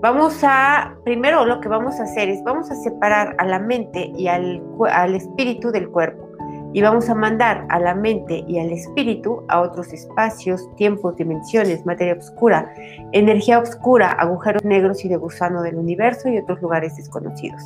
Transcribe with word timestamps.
Vamos 0.00 0.44
a, 0.44 0.96
primero 1.04 1.44
lo 1.44 1.60
que 1.60 1.68
vamos 1.68 1.98
a 1.98 2.04
hacer 2.04 2.28
es, 2.28 2.42
vamos 2.44 2.70
a 2.70 2.76
separar 2.76 3.34
a 3.38 3.44
la 3.44 3.58
mente 3.58 4.12
y 4.16 4.28
al, 4.28 4.62
al 4.92 5.14
espíritu 5.14 5.72
del 5.72 5.88
cuerpo 5.88 6.28
y 6.72 6.82
vamos 6.82 7.08
a 7.08 7.14
mandar 7.14 7.66
a 7.70 7.80
la 7.80 7.94
mente 7.94 8.44
y 8.46 8.58
al 8.58 8.70
espíritu 8.70 9.42
a 9.48 9.60
otros 9.60 9.92
espacios, 9.92 10.68
tiempos, 10.76 11.16
dimensiones, 11.16 11.84
materia 11.86 12.14
oscura, 12.14 12.72
energía 13.12 13.58
oscura, 13.58 14.12
agujeros 14.12 14.64
negros 14.64 15.04
y 15.04 15.08
de 15.08 15.16
gusano 15.16 15.62
del 15.62 15.76
universo 15.76 16.28
y 16.28 16.38
otros 16.38 16.60
lugares 16.60 16.96
desconocidos. 16.96 17.60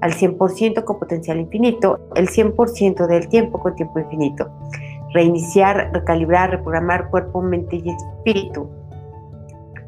Al 0.00 0.12
100% 0.12 0.84
con 0.84 0.98
potencial 0.98 1.40
infinito, 1.40 1.98
el 2.14 2.28
100% 2.28 3.06
del 3.06 3.28
tiempo 3.28 3.58
con 3.58 3.74
tiempo 3.74 3.98
infinito. 3.98 4.50
Reiniciar, 5.14 5.90
recalibrar, 5.92 6.50
reprogramar 6.50 7.08
cuerpo, 7.08 7.40
mente 7.40 7.76
y 7.76 7.90
espíritu. 7.90 8.68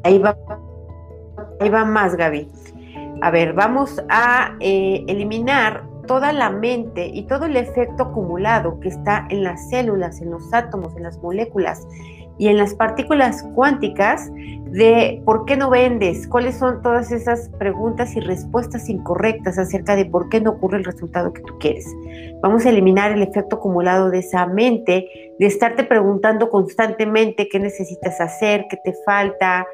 Ahí 0.03 0.17
va, 0.17 0.35
ahí 1.59 1.69
va 1.69 1.85
más, 1.85 2.15
Gaby. 2.15 2.47
A 3.21 3.31
ver, 3.31 3.53
vamos 3.53 4.01
a 4.09 4.55
eh, 4.59 5.03
eliminar 5.07 5.83
toda 6.07 6.31
la 6.31 6.49
mente 6.49 7.07
y 7.07 7.23
todo 7.23 7.45
el 7.45 7.57
efecto 7.57 8.03
acumulado 8.03 8.79
que 8.79 8.89
está 8.89 9.27
en 9.29 9.43
las 9.43 9.69
células, 9.69 10.21
en 10.21 10.31
los 10.31 10.53
átomos, 10.53 10.95
en 10.95 11.03
las 11.03 11.17
moléculas 11.19 11.85
y 12.39 12.47
en 12.47 12.57
las 12.57 12.75
partículas 12.75 13.43
cuánticas 13.55 14.31
de 14.71 15.21
por 15.25 15.45
qué 15.45 15.57
no 15.57 15.69
vendes, 15.69 16.27
cuáles 16.27 16.57
son 16.57 16.81
todas 16.81 17.11
esas 17.11 17.49
preguntas 17.57 18.15
y 18.15 18.19
respuestas 18.19 18.89
incorrectas 18.89 19.57
acerca 19.57 19.95
de 19.95 20.05
por 20.05 20.29
qué 20.29 20.41
no 20.41 20.51
ocurre 20.51 20.77
el 20.77 20.83
resultado 20.83 21.33
que 21.33 21.41
tú 21.41 21.57
quieres. 21.59 21.85
Vamos 22.41 22.65
a 22.65 22.69
eliminar 22.69 23.11
el 23.11 23.23
efecto 23.23 23.55
acumulado 23.55 24.09
de 24.09 24.19
esa 24.19 24.45
mente, 24.45 25.07
de 25.39 25.45
estarte 25.45 25.83
preguntando 25.83 26.49
constantemente 26.49 27.47
qué 27.49 27.59
necesitas 27.59 28.21
hacer, 28.21 28.65
qué 28.69 28.77
te 28.83 28.93
falta, 29.05 29.65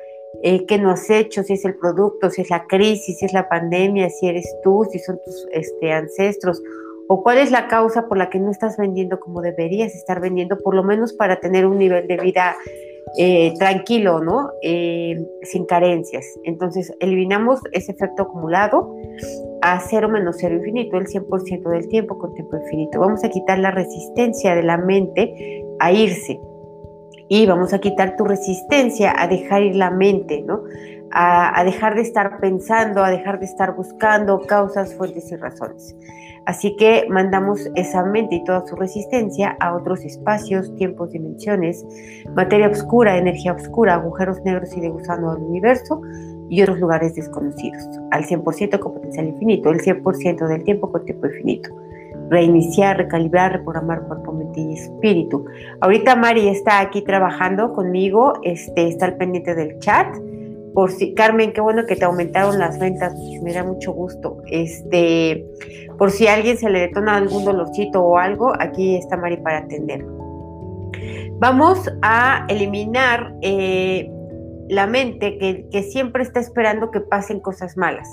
eh, 0.46 0.66
qué 0.66 0.78
no 0.78 0.92
has 0.92 1.10
hecho, 1.10 1.42
si 1.42 1.54
es 1.54 1.64
el 1.64 1.76
producto, 1.76 2.30
si 2.30 2.42
es 2.42 2.50
la 2.50 2.66
crisis, 2.68 3.18
si 3.18 3.26
es 3.26 3.32
la 3.32 3.48
pandemia, 3.48 4.10
si 4.10 4.28
eres 4.28 4.46
tú, 4.62 4.86
si 4.92 5.00
son 5.00 5.18
tus 5.24 5.48
este, 5.54 5.94
ancestros, 5.94 6.62
o 7.08 7.24
cuál 7.24 7.38
es 7.38 7.50
la 7.50 7.70
causa 7.70 8.08
por 8.08 8.18
la 8.18 8.30
que 8.30 8.40
no 8.40 8.52
estás 8.52 8.76
vendiendo 8.78 9.22
como 9.22 9.42
deberías 9.42 9.96
estar 9.96 10.20
vendiendo, 10.20 10.58
por 10.58 10.76
lo 10.76 10.84
menos 10.84 11.14
para 11.14 11.40
tener 11.40 11.66
un 11.66 11.78
nivel 11.78 12.08
de 12.08 12.18
vida 12.18 12.58
eh, 13.18 13.54
tranquilo, 13.58 14.20
¿no? 14.20 14.52
Eh, 14.62 15.16
sin 15.44 15.66
carencias. 15.66 16.26
Entonces, 16.44 16.94
eliminamos 17.00 17.62
ese 17.72 17.94
efecto 17.94 18.24
acumulado 18.24 18.94
a 19.62 19.80
cero 19.80 20.10
menos 20.10 20.38
cero 20.40 20.56
infinito, 20.56 20.98
el 20.98 21.08
100% 21.08 21.70
del 21.70 21.88
tiempo 21.88 22.18
con 22.18 22.34
tiempo 22.34 22.58
infinito. 22.58 23.00
Vamos 23.00 23.24
a 23.24 23.30
quitar 23.30 23.60
la 23.60 23.72
resistencia 23.72 24.56
de 24.56 24.64
la 24.64 24.78
mente 24.78 25.64
a 25.80 25.94
irse 25.94 26.38
y 27.30 27.46
vamos 27.46 27.74
a 27.74 27.80
quitar 27.80 28.16
tu 28.16 28.26
resistencia 28.26 29.14
a 29.18 29.28
dejar 29.28 29.64
ir 29.64 29.76
la 29.76 29.92
mente, 29.92 30.44
¿no? 30.46 30.64
A, 31.16 31.64
dejar 31.64 31.94
de 31.94 32.02
estar 32.02 32.40
pensando, 32.40 33.04
a 33.04 33.12
dejar 33.12 33.40
de 33.40 33.46
estar 33.46 33.76
buscando 33.76 34.42
causas, 34.42 34.96
fuentes 34.96 35.32
y 35.32 35.36
razones. 35.36 35.96
Así 36.48 36.76
que 36.76 37.06
mandamos 37.08 37.70
esa 37.76 38.04
mente 38.04 38.36
y 38.36 38.44
toda 38.44 38.66
su 38.66 38.76
resistencia 38.76 39.56
a 39.60 39.76
otros 39.76 40.04
espacios, 40.04 40.76
tiempos, 40.76 41.12
dimensiones, 41.12 41.86
materia 42.36 42.68
oscura, 42.68 43.16
energía 43.18 43.54
oscura, 43.54 43.94
agujeros 43.94 44.42
negros 44.42 44.76
y 44.76 44.82
de 44.82 44.90
gusano 44.90 45.36
del 45.36 45.44
universo 45.44 46.02
y 46.50 46.62
otros 46.64 46.80
lugares 46.80 47.14
desconocidos, 47.16 47.82
al 48.12 48.26
100% 48.26 48.80
con 48.80 48.96
potencial 48.96 49.28
infinito, 49.28 49.70
el 49.70 49.82
100% 49.82 50.48
del 50.48 50.64
tiempo 50.64 50.92
con 50.92 51.06
tiempo 51.06 51.28
infinito 51.28 51.70
reiniciar, 52.30 52.98
recalibrar, 52.98 53.52
reprogramar 53.54 54.04
cuerpo, 54.08 54.32
mente 54.32 54.62
y 54.62 54.74
espíritu. 54.74 55.46
Ahorita 55.82 56.16
Mari 56.16 56.48
está 56.48 56.80
aquí 56.80 57.02
trabajando 57.04 57.74
conmigo, 57.74 58.34
este, 58.44 58.88
está 58.88 59.06
al 59.06 59.18
pendiente 59.18 59.56
del 59.56 59.80
chat. 59.80 60.08
Por 60.74 60.92
si, 60.92 61.14
Carmen, 61.14 61.54
qué 61.54 61.62
bueno 61.62 61.86
que 61.86 61.96
te 61.96 62.06
aumentaron 62.06 62.58
las 62.58 62.80
ventas, 62.80 63.14
me 63.44 63.54
da 63.54 63.64
mucho 63.64 63.94
gusto. 63.94 64.38
Este, 64.48 65.46
por 65.98 66.10
si 66.10 66.28
a 66.28 66.34
alguien 66.34 66.58
se 66.58 66.70
le 66.70 66.80
detona 66.80 67.18
algún 67.18 67.46
dolorcito 67.46 68.04
o 68.04 68.18
algo, 68.18 68.54
aquí 68.60 68.96
está 68.96 69.18
Mari 69.18 69.38
para 69.38 69.60
atender. 69.60 70.04
Vamos 71.40 71.92
a 72.02 72.46
eliminar 72.48 73.36
eh, 73.42 74.10
la 74.70 74.88
mente 74.88 75.38
que 75.70 75.84
siempre 75.84 76.24
está 76.24 76.40
esperando 76.40 76.90
que 76.90 77.02
pasen 77.02 77.40
cosas 77.40 77.78
malas 77.78 78.08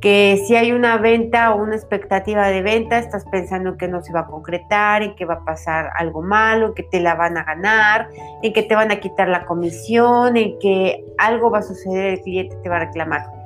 que 0.00 0.44
si 0.46 0.54
hay 0.54 0.72
una 0.72 0.96
venta 0.98 1.54
o 1.54 1.62
una 1.62 1.74
expectativa 1.74 2.46
de 2.48 2.62
venta, 2.62 2.98
estás 2.98 3.24
pensando 3.24 3.76
que 3.76 3.88
no 3.88 4.02
se 4.02 4.12
va 4.12 4.20
a 4.20 4.26
concretar, 4.26 5.02
en 5.02 5.16
que 5.16 5.24
va 5.24 5.34
a 5.34 5.44
pasar 5.44 5.90
algo 5.96 6.22
malo, 6.22 6.74
que 6.74 6.84
te 6.84 7.00
la 7.00 7.14
van 7.14 7.36
a 7.36 7.44
ganar, 7.44 8.08
en 8.42 8.52
que 8.52 8.62
te 8.62 8.74
van 8.74 8.92
a 8.92 9.00
quitar 9.00 9.28
la 9.28 9.44
comisión, 9.44 10.36
en 10.36 10.58
que 10.60 11.04
algo 11.18 11.50
va 11.50 11.58
a 11.58 11.62
suceder, 11.62 12.14
el 12.14 12.20
cliente 12.20 12.56
te 12.62 12.68
va 12.68 12.76
a 12.76 12.80
reclamar. 12.86 13.38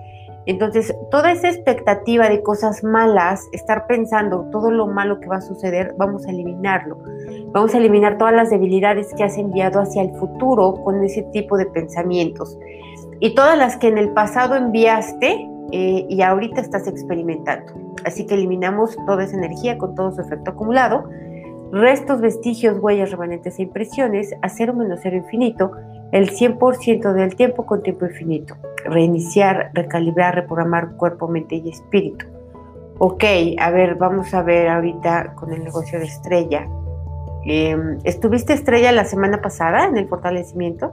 Entonces, 0.44 0.94
toda 1.10 1.30
esa 1.30 1.48
expectativa 1.48 2.28
de 2.28 2.42
cosas 2.42 2.82
malas, 2.82 3.48
estar 3.52 3.86
pensando 3.86 4.48
todo 4.50 4.72
lo 4.72 4.88
malo 4.88 5.20
que 5.20 5.28
va 5.28 5.36
a 5.36 5.40
suceder, 5.40 5.94
vamos 5.96 6.26
a 6.26 6.30
eliminarlo. 6.30 6.98
Vamos 7.52 7.74
a 7.74 7.78
eliminar 7.78 8.18
todas 8.18 8.34
las 8.34 8.50
debilidades 8.50 9.14
que 9.16 9.22
has 9.22 9.38
enviado 9.38 9.80
hacia 9.80 10.02
el 10.02 10.10
futuro 10.16 10.74
con 10.82 11.02
ese 11.04 11.22
tipo 11.32 11.56
de 11.56 11.66
pensamientos. 11.66 12.58
Y 13.20 13.36
todas 13.36 13.56
las 13.56 13.76
que 13.76 13.86
en 13.86 13.98
el 13.98 14.10
pasado 14.10 14.56
enviaste, 14.56 15.48
eh, 15.72 16.06
y 16.08 16.20
ahorita 16.20 16.60
estás 16.60 16.86
experimentando. 16.86 17.72
Así 18.04 18.26
que 18.26 18.34
eliminamos 18.34 18.96
toda 19.06 19.24
esa 19.24 19.36
energía 19.36 19.78
con 19.78 19.94
todo 19.94 20.12
su 20.12 20.20
efecto 20.20 20.50
acumulado. 20.50 21.08
Restos, 21.72 22.20
vestigios, 22.20 22.78
huellas, 22.78 23.10
remanentes 23.10 23.58
e 23.58 23.62
impresiones 23.62 24.34
a 24.42 24.50
cero 24.50 24.74
menos 24.74 25.00
cero 25.02 25.16
infinito, 25.16 25.72
el 26.12 26.30
100% 26.30 27.14
del 27.14 27.34
tiempo 27.34 27.64
con 27.64 27.82
tiempo 27.82 28.04
infinito. 28.04 28.54
Reiniciar, 28.84 29.70
recalibrar, 29.72 30.34
reprogramar 30.34 30.96
cuerpo, 30.96 31.26
mente 31.26 31.56
y 31.56 31.70
espíritu. 31.70 32.26
Ok, 32.98 33.24
a 33.58 33.70
ver, 33.70 33.94
vamos 33.94 34.34
a 34.34 34.42
ver 34.42 34.68
ahorita 34.68 35.34
con 35.34 35.52
el 35.54 35.64
negocio 35.64 35.98
de 35.98 36.04
estrella. 36.04 36.68
Em, 37.46 37.98
¿Estuviste 38.04 38.52
estrella 38.52 38.92
la 38.92 39.06
semana 39.06 39.40
pasada 39.40 39.86
en 39.86 39.96
el 39.96 40.06
fortalecimiento? 40.06 40.92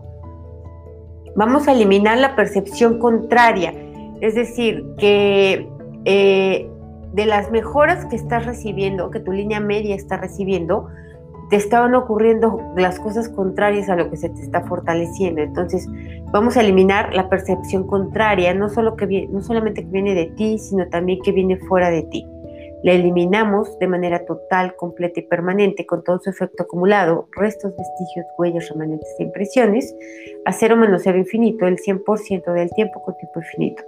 Vamos 1.36 1.68
a 1.68 1.74
eliminar 1.74 2.18
la 2.18 2.36
percepción 2.36 2.98
contraria 2.98 3.74
es 4.22 4.36
decir, 4.36 4.86
que 4.98 5.68
eh, 6.06 6.70
de 7.14 7.26
las 7.26 7.52
mejoras 7.52 8.06
que 8.06 8.16
estás 8.16 8.46
recibiendo, 8.46 9.10
que 9.12 9.20
tu 9.20 9.32
línea 9.32 9.60
media 9.60 9.96
está 9.96 10.18
recibiendo, 10.18 10.88
te 11.50 11.56
estaban 11.56 11.96
ocurriendo 11.96 12.62
las 12.78 13.00
cosas 13.00 13.28
contrarias 13.30 13.90
a 13.90 13.96
lo 13.96 14.10
que 14.10 14.18
se 14.18 14.30
te 14.30 14.42
está 14.42 14.62
fortaleciendo. 14.62 15.42
Entonces, 15.42 15.88
vamos 16.32 16.56
a 16.58 16.62
eliminar 16.62 17.14
la 17.16 17.28
percepción 17.28 17.88
contraria, 17.88 18.54
no, 18.54 18.70
solo 18.70 18.96
que, 18.96 19.28
no 19.32 19.42
solamente 19.42 19.84
que 19.84 19.90
viene 19.90 20.14
de 20.14 20.28
ti, 20.28 20.60
sino 20.60 20.88
también 20.90 21.20
que 21.24 21.32
viene 21.32 21.58
fuera 21.58 21.90
de 21.90 22.04
ti. 22.04 22.28
La 22.84 22.94
eliminamos 22.94 23.78
de 23.80 23.88
manera 23.88 24.26
total, 24.26 24.76
completa 24.76 25.20
y 25.20 25.24
permanente, 25.24 25.86
con 25.86 26.04
todo 26.04 26.20
su 26.20 26.30
efecto 26.30 26.64
acumulado, 26.64 27.28
restos, 27.36 27.76
vestigios, 27.76 28.26
huellas, 28.38 28.70
remanentes 28.70 29.10
e 29.18 29.24
impresiones, 29.24 29.94
a 30.46 30.54
cero 30.54 30.78
menos 30.78 31.02
cero 31.04 31.18
infinito, 31.18 31.66
el 31.66 31.78
100% 31.78 32.54
del 32.54 32.70
tiempo 32.72 33.02
con 33.04 33.18
tiempo 33.18 33.40
infinito 33.40 33.84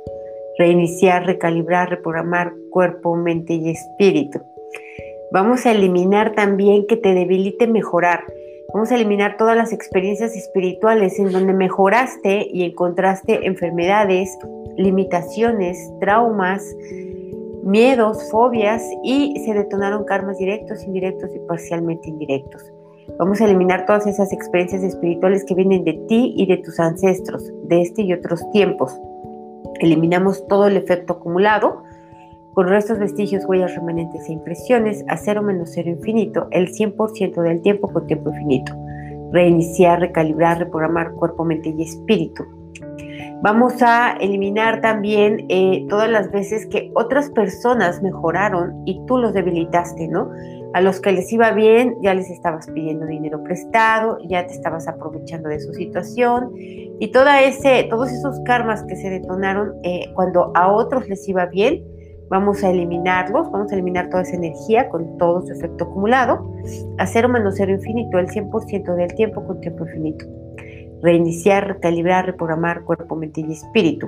reiniciar, 0.61 1.25
recalibrar, 1.25 1.89
reprogramar 1.89 2.53
cuerpo, 2.69 3.15
mente 3.15 3.53
y 3.53 3.71
espíritu. 3.71 4.39
Vamos 5.31 5.65
a 5.65 5.71
eliminar 5.71 6.35
también 6.35 6.85
que 6.85 6.97
te 6.97 7.15
debilite 7.15 7.65
mejorar. 7.65 8.25
Vamos 8.71 8.91
a 8.91 8.95
eliminar 8.95 9.37
todas 9.37 9.57
las 9.57 9.73
experiencias 9.73 10.35
espirituales 10.35 11.17
en 11.17 11.31
donde 11.31 11.53
mejoraste 11.53 12.47
y 12.53 12.63
encontraste 12.63 13.47
enfermedades, 13.47 14.37
limitaciones, 14.77 15.77
traumas, 15.99 16.63
miedos, 17.63 18.29
fobias 18.29 18.83
y 19.03 19.33
se 19.43 19.55
detonaron 19.55 20.05
karmas 20.05 20.37
directos, 20.37 20.83
indirectos 20.83 21.31
y 21.35 21.39
parcialmente 21.47 22.07
indirectos. 22.07 22.71
Vamos 23.17 23.41
a 23.41 23.45
eliminar 23.45 23.87
todas 23.87 24.05
esas 24.05 24.31
experiencias 24.31 24.83
espirituales 24.83 25.43
que 25.43 25.55
vienen 25.55 25.83
de 25.83 25.93
ti 26.07 26.35
y 26.37 26.45
de 26.45 26.57
tus 26.57 26.79
ancestros, 26.79 27.51
de 27.63 27.81
este 27.81 28.03
y 28.03 28.13
otros 28.13 28.39
tiempos. 28.51 28.95
Eliminamos 29.79 30.47
todo 30.47 30.67
el 30.67 30.77
efecto 30.77 31.13
acumulado 31.13 31.83
con 32.53 32.67
restos, 32.67 32.99
vestigios, 32.99 33.45
huellas 33.45 33.73
remanentes 33.75 34.27
e 34.27 34.33
impresiones 34.33 35.05
a 35.07 35.17
cero 35.17 35.41
menos 35.41 35.71
cero 35.73 35.89
infinito, 35.89 36.47
el 36.51 36.67
100% 36.67 37.41
del 37.41 37.61
tiempo 37.61 37.87
con 37.87 38.07
tiempo 38.07 38.29
infinito. 38.29 38.73
Reiniciar, 39.31 40.01
recalibrar, 40.01 40.59
reprogramar 40.59 41.13
cuerpo, 41.13 41.45
mente 41.45 41.73
y 41.77 41.83
espíritu. 41.83 42.43
Vamos 43.43 43.81
a 43.81 44.17
eliminar 44.19 44.81
también 44.81 45.45
eh, 45.49 45.85
todas 45.89 46.09
las 46.09 46.31
veces 46.31 46.67
que 46.67 46.91
otras 46.93 47.29
personas 47.31 48.03
mejoraron 48.03 48.83
y 48.85 49.03
tú 49.07 49.17
los 49.17 49.33
debilitaste, 49.33 50.07
¿no? 50.07 50.29
A 50.73 50.79
los 50.79 51.01
que 51.01 51.11
les 51.11 51.31
iba 51.33 51.51
bien 51.51 51.97
ya 52.01 52.13
les 52.13 52.29
estabas 52.29 52.67
pidiendo 52.67 53.05
dinero 53.05 53.43
prestado, 53.43 54.17
ya 54.27 54.47
te 54.47 54.53
estabas 54.53 54.87
aprovechando 54.87 55.49
de 55.49 55.59
su 55.59 55.73
situación 55.73 56.51
y 56.55 57.11
toda 57.11 57.41
ese, 57.41 57.87
todos 57.89 58.09
esos 58.11 58.39
karmas 58.45 58.83
que 58.83 58.95
se 58.95 59.09
detonaron 59.09 59.73
eh, 59.83 60.11
cuando 60.15 60.51
a 60.55 60.71
otros 60.71 61.09
les 61.09 61.27
iba 61.27 61.45
bien, 61.47 61.83
vamos 62.29 62.63
a 62.63 62.69
eliminarlos, 62.69 63.51
vamos 63.51 63.69
a 63.71 63.75
eliminar 63.75 64.09
toda 64.09 64.23
esa 64.23 64.37
energía 64.37 64.87
con 64.87 65.17
todo 65.17 65.45
su 65.45 65.51
efecto 65.51 65.83
acumulado, 65.83 66.49
a 66.97 67.05
cero 67.05 67.27
menos 67.27 67.55
cero 67.57 67.73
infinito, 67.73 68.17
el 68.17 68.27
100% 68.27 68.95
del 68.95 69.13
tiempo 69.15 69.45
con 69.45 69.59
tiempo 69.59 69.85
infinito. 69.85 70.25
Reiniciar, 71.01 71.67
recalibrar, 71.67 72.27
reprogramar 72.27 72.85
cuerpo, 72.85 73.17
mente 73.17 73.41
y 73.41 73.51
espíritu. 73.51 74.07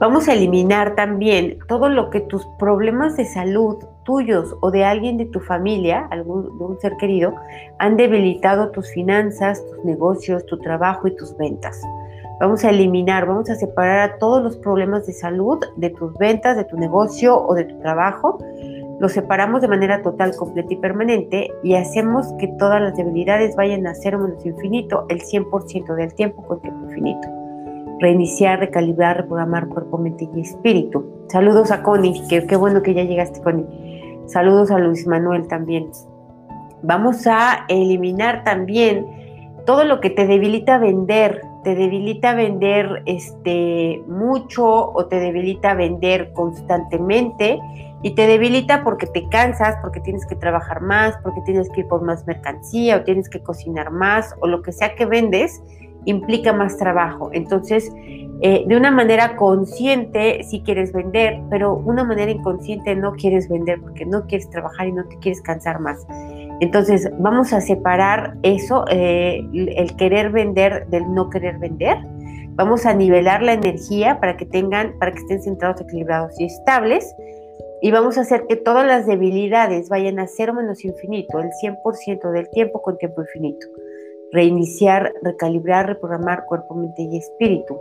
Vamos 0.00 0.28
a 0.28 0.32
eliminar 0.32 0.94
también 0.94 1.58
todo 1.68 1.90
lo 1.90 2.08
que 2.08 2.20
tus 2.20 2.46
problemas 2.58 3.16
de 3.16 3.26
salud 3.26 3.76
tuyos 4.06 4.56
o 4.60 4.70
de 4.70 4.84
alguien 4.84 5.18
de 5.18 5.26
tu 5.26 5.40
familia, 5.40 6.06
algún 6.10 6.56
de 6.56 6.64
un 6.64 6.80
ser 6.80 6.96
querido, 6.96 7.34
han 7.78 7.96
debilitado 7.96 8.70
tus 8.70 8.88
finanzas, 8.90 9.62
tus 9.66 9.84
negocios, 9.84 10.46
tu 10.46 10.58
trabajo 10.58 11.08
y 11.08 11.16
tus 11.16 11.36
ventas. 11.36 11.82
Vamos 12.40 12.64
a 12.64 12.70
eliminar, 12.70 13.26
vamos 13.26 13.50
a 13.50 13.54
separar 13.54 14.10
a 14.10 14.18
todos 14.18 14.42
los 14.42 14.56
problemas 14.58 15.06
de 15.06 15.12
salud 15.12 15.58
de 15.76 15.90
tus 15.90 16.14
ventas, 16.18 16.56
de 16.56 16.64
tu 16.64 16.76
negocio 16.76 17.38
o 17.38 17.54
de 17.54 17.64
tu 17.64 17.78
trabajo. 17.80 18.38
Los 19.00 19.12
separamos 19.12 19.60
de 19.60 19.68
manera 19.68 20.02
total, 20.02 20.34
completa 20.36 20.72
y 20.72 20.76
permanente 20.76 21.50
y 21.62 21.74
hacemos 21.74 22.32
que 22.38 22.48
todas 22.58 22.80
las 22.80 22.96
debilidades 22.96 23.56
vayan 23.56 23.86
a 23.86 23.94
cero 23.94 24.18
menos 24.18 24.44
infinito 24.46 25.04
el 25.08 25.20
100% 25.20 25.94
del 25.94 26.14
tiempo 26.14 26.42
con 26.46 26.60
tiempo 26.60 26.84
infinito 26.86 27.28
reiniciar, 27.98 28.58
recalibrar, 28.58 29.16
reprogramar 29.16 29.68
cuerpo, 29.68 29.96
mente 29.96 30.28
y 30.34 30.40
espíritu. 30.42 31.04
Saludos 31.28 31.70
a 31.70 31.82
Connie, 31.82 32.22
qué 32.28 32.56
bueno 32.56 32.82
que 32.82 32.92
ya 32.92 33.04
llegaste, 33.04 33.40
Connie. 33.40 33.95
Saludos 34.26 34.70
a 34.70 34.78
Luis 34.78 35.06
Manuel 35.06 35.46
también. 35.48 35.90
Vamos 36.82 37.26
a 37.26 37.64
eliminar 37.68 38.44
también 38.44 39.06
todo 39.66 39.84
lo 39.84 40.00
que 40.00 40.10
te 40.10 40.26
debilita 40.26 40.78
vender, 40.78 41.42
te 41.64 41.74
debilita 41.74 42.34
vender 42.34 43.02
este 43.06 44.02
mucho 44.06 44.92
o 44.92 45.06
te 45.06 45.18
debilita 45.18 45.74
vender 45.74 46.32
constantemente 46.32 47.58
y 48.02 48.14
te 48.14 48.26
debilita 48.26 48.84
porque 48.84 49.06
te 49.06 49.28
cansas, 49.28 49.76
porque 49.82 50.00
tienes 50.00 50.26
que 50.26 50.36
trabajar 50.36 50.80
más, 50.80 51.16
porque 51.22 51.40
tienes 51.44 51.68
que 51.70 51.80
ir 51.80 51.88
por 51.88 52.02
más 52.02 52.26
mercancía 52.26 52.98
o 52.98 53.02
tienes 53.02 53.28
que 53.28 53.42
cocinar 53.42 53.90
más 53.90 54.34
o 54.40 54.46
lo 54.46 54.62
que 54.62 54.72
sea 54.72 54.94
que 54.94 55.06
vendes 55.06 55.62
implica 56.04 56.52
más 56.52 56.76
trabajo. 56.78 57.30
Entonces, 57.32 57.92
eh, 58.42 58.64
de 58.66 58.76
una 58.76 58.90
manera 58.90 59.36
consciente 59.36 60.44
si 60.44 60.60
quieres 60.60 60.92
vender, 60.92 61.40
pero 61.48 61.74
una 61.74 62.04
manera 62.04 62.30
inconsciente 62.30 62.94
no 62.94 63.12
quieres 63.12 63.48
vender 63.48 63.80
porque 63.80 64.04
no 64.04 64.26
quieres 64.26 64.50
trabajar 64.50 64.88
y 64.88 64.92
no 64.92 65.06
te 65.08 65.18
quieres 65.18 65.40
cansar 65.40 65.80
más. 65.80 66.06
Entonces, 66.60 67.10
vamos 67.18 67.52
a 67.52 67.60
separar 67.60 68.34
eso, 68.42 68.84
eh, 68.90 69.42
el 69.52 69.96
querer 69.96 70.30
vender 70.30 70.86
del 70.88 71.12
no 71.14 71.30
querer 71.30 71.58
vender. 71.58 71.96
Vamos 72.56 72.86
a 72.86 72.94
nivelar 72.94 73.42
la 73.42 73.54
energía 73.54 74.20
para 74.20 74.36
que 74.36 74.46
tengan, 74.46 74.98
para 74.98 75.12
que 75.12 75.18
estén 75.18 75.42
centrados, 75.42 75.80
equilibrados 75.80 76.38
y 76.40 76.44
estables. 76.44 77.14
Y 77.82 77.90
vamos 77.90 78.16
a 78.16 78.22
hacer 78.22 78.46
que 78.48 78.56
todas 78.56 78.86
las 78.86 79.06
debilidades 79.06 79.88
vayan 79.88 80.18
a 80.18 80.26
cero 80.26 80.54
menos 80.54 80.84
infinito, 80.84 81.38
el 81.38 81.50
100% 81.62 82.30
del 82.32 82.48
tiempo 82.50 82.80
con 82.82 82.96
tiempo 82.96 83.22
infinito 83.22 83.66
reiniciar, 84.32 85.14
recalibrar, 85.22 85.86
reprogramar 85.86 86.44
cuerpo, 86.46 86.74
mente 86.74 87.02
y 87.02 87.16
espíritu. 87.16 87.78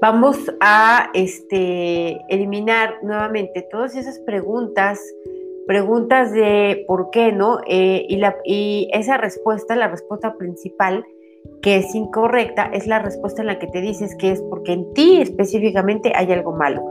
Vamos 0.00 0.38
a 0.60 1.10
este, 1.14 2.18
eliminar 2.28 2.98
nuevamente 3.02 3.66
todas 3.70 3.96
esas 3.96 4.18
preguntas, 4.20 5.00
preguntas 5.66 6.32
de 6.32 6.84
por 6.86 7.10
qué, 7.10 7.32
¿no? 7.32 7.60
Eh, 7.66 8.06
y, 8.08 8.20
y 8.44 8.88
esa 8.92 9.16
respuesta, 9.16 9.74
la 9.76 9.88
respuesta 9.88 10.36
principal 10.36 11.04
que 11.62 11.76
es 11.76 11.94
incorrecta, 11.94 12.70
es 12.72 12.86
la 12.86 12.98
respuesta 13.00 13.42
en 13.42 13.46
la 13.48 13.58
que 13.58 13.66
te 13.66 13.80
dices 13.80 14.14
que 14.16 14.32
es 14.32 14.42
porque 14.42 14.72
en 14.72 14.92
ti 14.92 15.20
específicamente 15.20 16.12
hay 16.14 16.30
algo 16.32 16.52
malo 16.52 16.82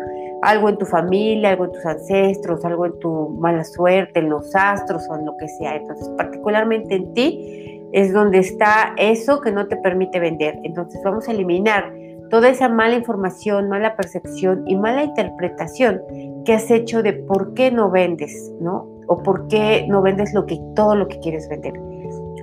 algo 0.41 0.69
en 0.69 0.77
tu 0.77 0.85
familia, 0.85 1.49
algo 1.49 1.65
en 1.65 1.71
tus 1.71 1.85
ancestros, 1.85 2.63
algo 2.63 2.85
en 2.85 2.99
tu 2.99 3.29
mala 3.39 3.63
suerte, 3.63 4.19
en 4.19 4.29
los 4.29 4.55
astros 4.55 5.07
o 5.09 5.15
en 5.15 5.25
lo 5.25 5.35
que 5.37 5.47
sea. 5.47 5.75
Entonces, 5.75 6.09
particularmente 6.17 6.95
en 6.95 7.13
ti 7.13 7.89
es 7.91 8.13
donde 8.13 8.39
está 8.39 8.93
eso 8.97 9.41
que 9.41 9.51
no 9.51 9.67
te 9.67 9.77
permite 9.77 10.19
vender. 10.19 10.59
Entonces 10.63 11.01
vamos 11.03 11.27
a 11.27 11.31
eliminar 11.31 11.93
toda 12.29 12.49
esa 12.49 12.69
mala 12.69 12.95
información, 12.95 13.69
mala 13.69 13.95
percepción 13.95 14.63
y 14.67 14.75
mala 14.75 15.03
interpretación 15.03 16.01
que 16.45 16.53
has 16.53 16.69
hecho 16.71 17.03
de 17.03 17.13
por 17.13 17.53
qué 17.53 17.71
no 17.71 17.89
vendes, 17.91 18.53
¿no? 18.59 18.87
O 19.07 19.23
por 19.23 19.47
qué 19.47 19.85
no 19.87 20.01
vendes 20.01 20.33
lo 20.33 20.45
que, 20.45 20.59
todo 20.75 20.95
lo 20.95 21.07
que 21.07 21.19
quieres 21.19 21.47
vender. 21.49 21.73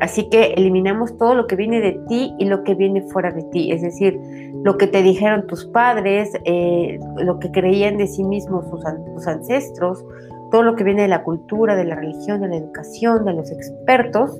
Así 0.00 0.28
que 0.28 0.54
eliminamos 0.56 1.16
todo 1.16 1.34
lo 1.34 1.46
que 1.46 1.56
viene 1.56 1.80
de 1.80 1.92
ti 2.08 2.34
y 2.38 2.46
lo 2.46 2.64
que 2.64 2.74
viene 2.74 3.02
fuera 3.02 3.30
de 3.30 3.42
ti, 3.44 3.70
es 3.70 3.82
decir, 3.82 4.20
lo 4.64 4.76
que 4.76 4.86
te 4.86 5.02
dijeron 5.02 5.46
tus 5.46 5.66
padres, 5.66 6.32
eh, 6.44 6.98
lo 7.16 7.38
que 7.38 7.50
creían 7.50 7.96
de 7.96 8.06
sí 8.06 8.24
mismos 8.24 8.64
tus 8.70 9.26
ancestros, 9.26 10.04
todo 10.50 10.62
lo 10.62 10.74
que 10.74 10.84
viene 10.84 11.02
de 11.02 11.08
la 11.08 11.22
cultura, 11.22 11.76
de 11.76 11.84
la 11.84 11.96
religión, 11.96 12.40
de 12.40 12.48
la 12.48 12.56
educación, 12.56 13.24
de 13.24 13.34
los 13.34 13.50
expertos, 13.50 14.38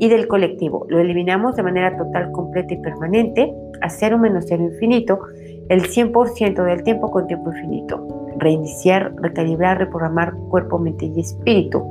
y 0.00 0.08
del 0.08 0.26
colectivo. 0.26 0.86
Lo 0.88 0.98
eliminamos 0.98 1.54
de 1.56 1.62
manera 1.62 1.96
total, 1.96 2.32
completa 2.32 2.72
y 2.72 2.78
permanente 2.78 3.54
a 3.82 3.90
cero 3.90 4.18
menos 4.18 4.46
cero 4.48 4.64
infinito, 4.64 5.20
el 5.68 5.82
100% 5.82 6.64
del 6.64 6.82
tiempo 6.82 7.10
con 7.10 7.26
tiempo 7.26 7.52
infinito. 7.52 8.32
Reiniciar, 8.38 9.14
recalibrar, 9.16 9.78
reprogramar 9.78 10.34
cuerpo, 10.48 10.78
mente 10.78 11.04
y 11.04 11.20
espíritu. 11.20 11.84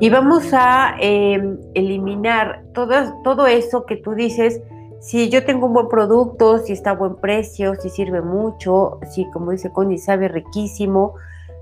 Y 0.00 0.10
vamos 0.10 0.52
a 0.52 0.96
em, 1.00 1.58
eliminar 1.74 2.64
todo, 2.74 2.92
todo 3.22 3.46
eso 3.46 3.86
que 3.86 3.96
tú 3.96 4.14
dices, 4.14 4.60
si 4.98 5.28
yo 5.28 5.44
tengo 5.44 5.68
un 5.68 5.74
buen 5.74 5.88
producto, 5.88 6.58
si 6.58 6.72
está 6.72 6.90
a 6.90 6.94
buen 6.96 7.16
precio, 7.16 7.76
si 7.76 7.88
sirve 7.88 8.20
mucho, 8.20 8.98
si 9.12 9.30
como 9.30 9.52
dice 9.52 9.70
Connie, 9.70 9.98
sabe 9.98 10.26
riquísimo, 10.26 11.14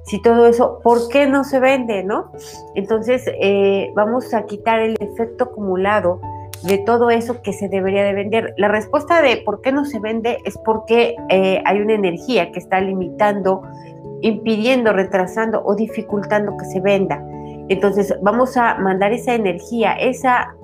si 0.04 0.20
todo 0.20 0.46
eso, 0.46 0.81
¿por 0.82 1.08
qué 1.08 1.26
no 1.26 1.44
se 1.44 1.60
vende, 1.60 2.02
no? 2.02 2.32
Entonces, 2.75 3.25
eh, 3.40 3.93
vamos 3.94 4.34
a 4.34 4.44
quitar 4.46 4.81
el 4.81 4.96
efecto 5.00 5.44
acumulado 5.44 6.20
de 6.64 6.78
todo 6.78 7.10
eso 7.10 7.43
que 7.43 7.52
se 7.52 7.69
debería 7.69 8.04
de 8.04 8.12
vender. 8.12 8.54
La 8.56 8.69
respuesta 8.69 9.22
de 9.22 9.38
por 9.38 9.60
qué 9.60 9.72
no 9.72 9.84
se 9.84 9.99
vende 9.99 10.38
es 10.44 10.58
porque 10.58 11.16
eh, 11.28 11.62
hay 11.64 11.81
una 11.81 11.94
energía 11.94 12.52
que 12.52 12.58
está 12.58 12.81
limitando, 12.81 13.62
impidiendo, 14.20 14.93
retrasando 14.93 15.62
o 15.64 15.75
dificultando 15.75 16.56
que 16.56 16.64
se 16.66 16.81
venda. 16.81 17.25
Entonces, 17.69 18.14
vamos 18.22 18.56
a 18.56 18.76
mandar 18.76 19.12
esa 19.12 19.34
energía, 19.34 19.93
esa 19.93 20.54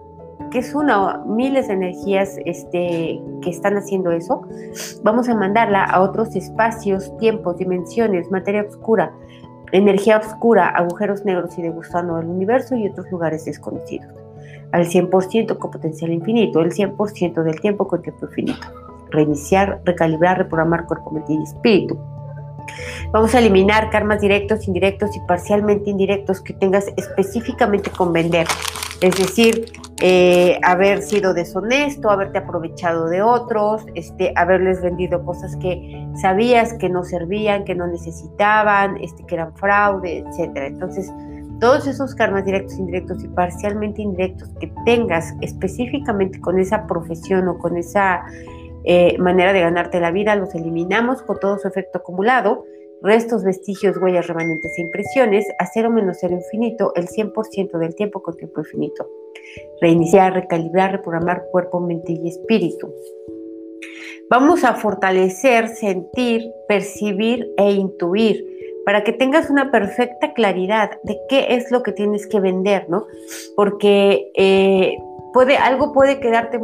que 0.50 0.58
es 0.58 0.74
una 0.74 1.22
miles 1.26 1.68
de 1.68 1.74
energías 1.74 2.38
este, 2.44 3.20
que 3.42 3.50
están 3.50 3.76
haciendo 3.76 4.10
eso, 4.12 4.42
vamos 5.02 5.28
a 5.28 5.34
mandarla 5.34 5.84
a 5.84 6.00
otros 6.00 6.34
espacios, 6.36 7.14
tiempos, 7.18 7.58
dimensiones, 7.58 8.30
materia 8.30 8.62
oscura, 8.62 9.12
energía 9.72 10.18
oscura, 10.18 10.68
agujeros 10.68 11.24
negros 11.24 11.58
y 11.58 11.62
de 11.62 11.70
gusano 11.70 12.16
del 12.16 12.26
universo 12.26 12.76
y 12.76 12.88
otros 12.88 13.10
lugares 13.10 13.44
desconocidos. 13.44 14.08
Al 14.72 14.86
100% 14.86 15.58
con 15.58 15.70
potencial 15.70 16.12
infinito, 16.12 16.60
el 16.60 16.72
100% 16.72 17.42
del 17.42 17.60
tiempo 17.60 17.88
con 17.88 18.02
tiempo 18.02 18.26
infinito. 18.26 18.66
Reiniciar, 19.10 19.80
recalibrar, 19.84 20.38
reprogramar 20.38 20.86
cuerpo, 20.86 21.10
mente 21.10 21.32
y 21.32 21.42
espíritu. 21.42 21.98
Vamos 23.12 23.34
a 23.34 23.38
eliminar 23.38 23.88
karmas 23.90 24.20
directos, 24.20 24.68
indirectos 24.68 25.16
y 25.16 25.20
parcialmente 25.20 25.90
indirectos 25.90 26.42
que 26.42 26.52
tengas 26.52 26.86
específicamente 26.96 27.90
con 27.90 28.12
vender. 28.12 28.46
Es 29.00 29.16
decir, 29.16 29.72
eh, 30.00 30.60
haber 30.62 31.02
sido 31.02 31.34
deshonesto, 31.34 32.10
haberte 32.10 32.38
aprovechado 32.38 33.08
de 33.08 33.20
otros, 33.20 33.84
este, 33.94 34.32
haberles 34.36 34.80
vendido 34.80 35.24
cosas 35.24 35.56
que 35.56 36.06
sabías 36.20 36.74
que 36.74 36.88
no 36.88 37.02
servían, 37.02 37.64
que 37.64 37.74
no 37.74 37.86
necesitaban, 37.88 38.96
este, 38.98 39.24
que 39.26 39.34
eran 39.34 39.54
fraude, 39.56 40.18
etcétera. 40.18 40.68
Entonces, 40.68 41.12
todos 41.60 41.88
esos 41.88 42.14
karmas 42.14 42.44
directos, 42.44 42.78
indirectos 42.78 43.24
y 43.24 43.28
parcialmente 43.28 44.02
indirectos 44.02 44.48
que 44.60 44.72
tengas 44.84 45.34
específicamente 45.40 46.40
con 46.40 46.60
esa 46.60 46.86
profesión 46.86 47.48
o 47.48 47.58
con 47.58 47.76
esa 47.76 48.24
eh, 48.84 49.18
manera 49.18 49.52
de 49.52 49.60
ganarte 49.60 49.98
la 49.98 50.12
vida, 50.12 50.36
los 50.36 50.54
eliminamos 50.54 51.22
con 51.22 51.40
todo 51.40 51.58
su 51.58 51.66
efecto 51.66 51.98
acumulado 51.98 52.64
restos, 53.02 53.44
vestigios, 53.44 53.96
huellas, 53.96 54.26
remanentes 54.26 54.76
e 54.76 54.82
impresiones 54.82 55.46
a 55.58 55.66
cero 55.66 55.90
menos 55.90 56.18
cero 56.20 56.34
infinito 56.34 56.92
el 56.96 57.08
100% 57.08 57.78
del 57.78 57.94
tiempo 57.94 58.22
con 58.22 58.36
tiempo 58.36 58.60
infinito. 58.60 59.06
Reiniciar, 59.80 60.34
recalibrar, 60.34 60.92
reprogramar 60.92 61.44
cuerpo, 61.50 61.80
mente 61.80 62.12
y 62.12 62.28
espíritu. 62.28 62.92
Vamos 64.30 64.64
a 64.64 64.74
fortalecer, 64.74 65.68
sentir, 65.68 66.50
percibir 66.66 67.50
e 67.56 67.72
intuir 67.72 68.44
para 68.84 69.04
que 69.04 69.12
tengas 69.12 69.50
una 69.50 69.70
perfecta 69.70 70.32
claridad 70.32 70.90
de 71.02 71.18
qué 71.28 71.54
es 71.54 71.70
lo 71.70 71.82
que 71.82 71.92
tienes 71.92 72.26
que 72.26 72.40
vender, 72.40 72.88
¿no? 72.88 73.06
Porque 73.56 74.30
eh, 74.34 74.96
puede, 75.32 75.56
algo 75.56 75.92
puede 75.92 76.20
quedarte 76.20 76.58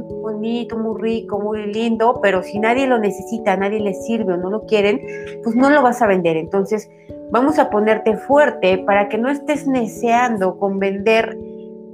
muy 0.00 0.20
bonito, 0.20 0.76
muy 0.76 1.00
rico, 1.00 1.38
muy 1.38 1.72
lindo, 1.72 2.20
pero 2.22 2.42
si 2.42 2.58
nadie 2.58 2.86
lo 2.86 2.98
necesita, 2.98 3.56
nadie 3.56 3.80
le 3.80 3.94
sirve 3.94 4.34
o 4.34 4.36
no 4.36 4.50
lo 4.50 4.66
quieren, 4.66 5.00
pues 5.42 5.56
no 5.56 5.70
lo 5.70 5.82
vas 5.82 6.02
a 6.02 6.06
vender. 6.06 6.36
Entonces, 6.36 6.90
vamos 7.30 7.58
a 7.58 7.70
ponerte 7.70 8.16
fuerte 8.16 8.78
para 8.78 9.08
que 9.08 9.18
no 9.18 9.28
estés 9.30 9.66
neceando 9.66 10.58
con 10.58 10.78
vender 10.78 11.36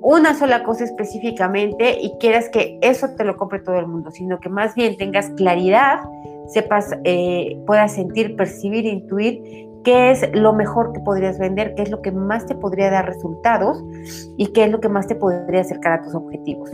una 0.02 0.34
sola 0.34 0.64
cosa 0.64 0.84
específicamente 0.84 1.98
y 2.00 2.16
quieras 2.18 2.48
que 2.48 2.78
eso 2.80 3.08
te 3.16 3.24
lo 3.24 3.36
compre 3.36 3.60
todo 3.60 3.78
el 3.78 3.86
mundo, 3.86 4.10
sino 4.10 4.40
que 4.40 4.48
más 4.48 4.74
bien 4.74 4.96
tengas 4.96 5.30
claridad, 5.30 6.00
sepas, 6.48 6.96
eh, 7.04 7.60
puedas 7.66 7.94
sentir, 7.94 8.34
percibir, 8.36 8.86
intuir 8.86 9.68
qué 9.84 10.10
es 10.10 10.28
lo 10.32 10.52
mejor 10.52 10.92
que 10.92 11.00
podrías 11.00 11.38
vender, 11.38 11.74
qué 11.74 11.82
es 11.82 11.90
lo 11.90 12.02
que 12.02 12.12
más 12.12 12.46
te 12.46 12.54
podría 12.54 12.90
dar 12.90 13.06
resultados 13.06 13.82
y 14.36 14.48
qué 14.52 14.64
es 14.64 14.70
lo 14.70 14.80
que 14.80 14.88
más 14.88 15.06
te 15.06 15.14
podría 15.14 15.60
acercar 15.60 15.92
a 16.00 16.02
tus 16.02 16.14
objetivos. 16.14 16.70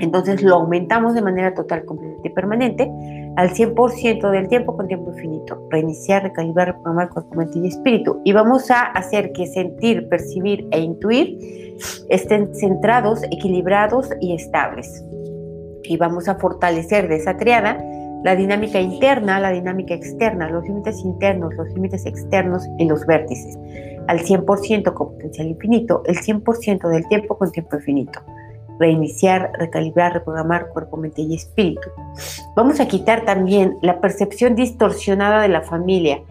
Entonces 0.00 0.42
lo 0.42 0.54
aumentamos 0.54 1.14
de 1.14 1.22
manera 1.22 1.54
total, 1.54 1.84
completa 1.84 2.20
y 2.24 2.30
permanente 2.30 2.90
al 3.36 3.50
100% 3.50 4.30
del 4.30 4.48
tiempo 4.48 4.76
con 4.76 4.86
tiempo 4.86 5.10
infinito. 5.10 5.66
Reiniciar, 5.70 6.22
recalibrar, 6.22 6.68
reprogramar 6.68 7.10
cuerpo, 7.10 7.34
mente 7.34 7.58
y 7.58 7.68
espíritu. 7.68 8.20
Y 8.24 8.32
vamos 8.32 8.70
a 8.70 8.82
hacer 8.82 9.32
que 9.32 9.46
sentir, 9.46 10.08
percibir 10.08 10.66
e 10.70 10.80
intuir 10.80 11.76
estén 12.08 12.54
centrados, 12.54 13.22
equilibrados 13.24 14.10
y 14.20 14.34
estables. 14.34 15.04
Y 15.84 15.96
vamos 15.96 16.28
a 16.28 16.36
fortalecer 16.36 17.08
de 17.08 17.16
esa 17.16 17.36
triada 17.36 17.78
la 18.24 18.34
dinámica 18.34 18.80
interna, 18.80 19.38
la 19.38 19.50
dinámica 19.50 19.94
externa, 19.94 20.50
los 20.50 20.64
límites 20.64 20.98
internos, 21.04 21.54
los 21.54 21.68
límites 21.72 22.04
externos 22.04 22.68
y 22.78 22.86
los 22.86 23.06
vértices. 23.06 23.56
Al 24.08 24.20
100% 24.20 24.92
con 24.94 25.12
potencial 25.12 25.48
infinito, 25.48 26.02
el 26.06 26.16
100% 26.16 26.88
del 26.88 27.06
tiempo 27.08 27.38
con 27.38 27.52
tiempo 27.52 27.76
infinito 27.76 28.20
reiniciar, 28.78 29.52
recalibrar, 29.58 30.14
reprogramar 30.14 30.68
cuerpo, 30.68 30.96
mente 30.96 31.22
y 31.22 31.34
espíritu. 31.34 31.88
Vamos 32.54 32.80
a 32.80 32.88
quitar 32.88 33.24
también 33.24 33.78
la 33.82 34.00
percepción 34.00 34.54
distorsionada 34.54 35.42
de 35.42 35.48
la 35.48 35.62
familia, 35.62 36.22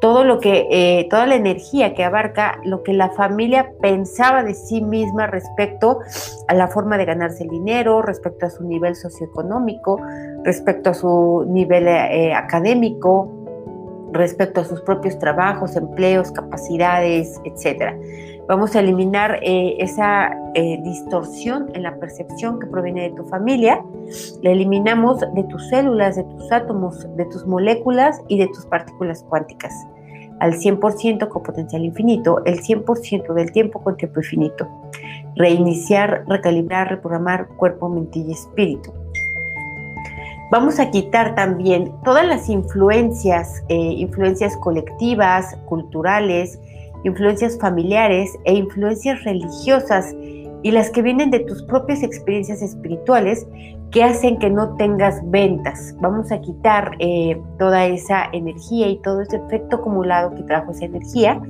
todo 0.00 0.24
lo 0.24 0.38
que, 0.38 0.68
eh, 0.70 1.08
toda 1.10 1.26
la 1.26 1.34
energía 1.34 1.94
que 1.94 2.04
abarca 2.04 2.60
lo 2.64 2.82
que 2.82 2.92
la 2.92 3.10
familia 3.10 3.72
pensaba 3.80 4.44
de 4.44 4.54
sí 4.54 4.80
misma 4.80 5.26
respecto 5.26 5.98
a 6.46 6.54
la 6.54 6.68
forma 6.68 6.98
de 6.98 7.04
ganarse 7.04 7.44
el 7.44 7.50
dinero, 7.50 8.02
respecto 8.02 8.46
a 8.46 8.50
su 8.50 8.64
nivel 8.64 8.94
socioeconómico, 8.94 10.00
respecto 10.44 10.90
a 10.90 10.94
su 10.94 11.44
nivel 11.48 11.88
eh, 11.88 12.32
académico, 12.32 13.34
respecto 14.12 14.60
a 14.60 14.64
sus 14.64 14.80
propios 14.82 15.18
trabajos, 15.18 15.76
empleos, 15.76 16.30
capacidades, 16.30 17.40
etcétera. 17.44 17.96
Vamos 18.48 18.74
a 18.74 18.80
eliminar 18.80 19.40
eh, 19.42 19.76
esa 19.78 20.30
eh, 20.54 20.80
distorsión 20.82 21.68
en 21.74 21.82
la 21.82 21.96
percepción 22.00 22.58
que 22.58 22.66
proviene 22.66 23.02
de 23.02 23.10
tu 23.10 23.24
familia. 23.24 23.84
La 24.42 24.52
eliminamos 24.52 25.20
de 25.20 25.44
tus 25.44 25.68
células, 25.68 26.16
de 26.16 26.24
tus 26.24 26.50
átomos, 26.50 27.06
de 27.14 27.26
tus 27.26 27.46
moléculas 27.46 28.22
y 28.26 28.38
de 28.38 28.46
tus 28.46 28.64
partículas 28.64 29.22
cuánticas. 29.28 29.74
Al 30.40 30.54
100% 30.54 31.28
con 31.28 31.42
potencial 31.42 31.84
infinito, 31.84 32.42
el 32.46 32.62
100% 32.62 33.34
del 33.34 33.52
tiempo 33.52 33.82
con 33.82 33.98
tiempo 33.98 34.20
infinito. 34.20 34.66
Reiniciar, 35.36 36.24
recalibrar, 36.26 36.88
reprogramar 36.88 37.48
cuerpo, 37.48 37.90
mente 37.90 38.20
y 38.20 38.32
espíritu. 38.32 38.94
Vamos 40.50 40.80
a 40.80 40.90
quitar 40.90 41.34
también 41.34 41.92
todas 42.02 42.26
las 42.26 42.48
influencias, 42.48 43.62
eh, 43.68 43.76
influencias 43.76 44.56
colectivas, 44.56 45.54
culturales, 45.66 46.58
influencias 47.04 47.58
familiares 47.58 48.30
e 48.44 48.54
influencias 48.54 49.22
religiosas 49.24 50.14
y 50.62 50.70
las 50.70 50.90
que 50.90 51.02
vienen 51.02 51.30
de 51.30 51.40
tus 51.40 51.62
propias 51.64 52.02
experiencias 52.02 52.62
espirituales 52.62 53.46
que 53.90 54.02
hacen 54.04 54.38
que 54.38 54.50
no 54.50 54.74
tengas 54.76 55.20
ventas. 55.30 55.94
Vamos 56.00 56.30
a 56.32 56.40
quitar 56.40 56.92
eh, 56.98 57.40
toda 57.58 57.86
esa 57.86 58.24
energía 58.32 58.88
y 58.88 59.00
todo 59.02 59.22
ese 59.22 59.36
efecto 59.36 59.76
acumulado 59.76 60.34
que 60.34 60.42
trajo 60.42 60.72
esa 60.72 60.84
energía 60.84 61.40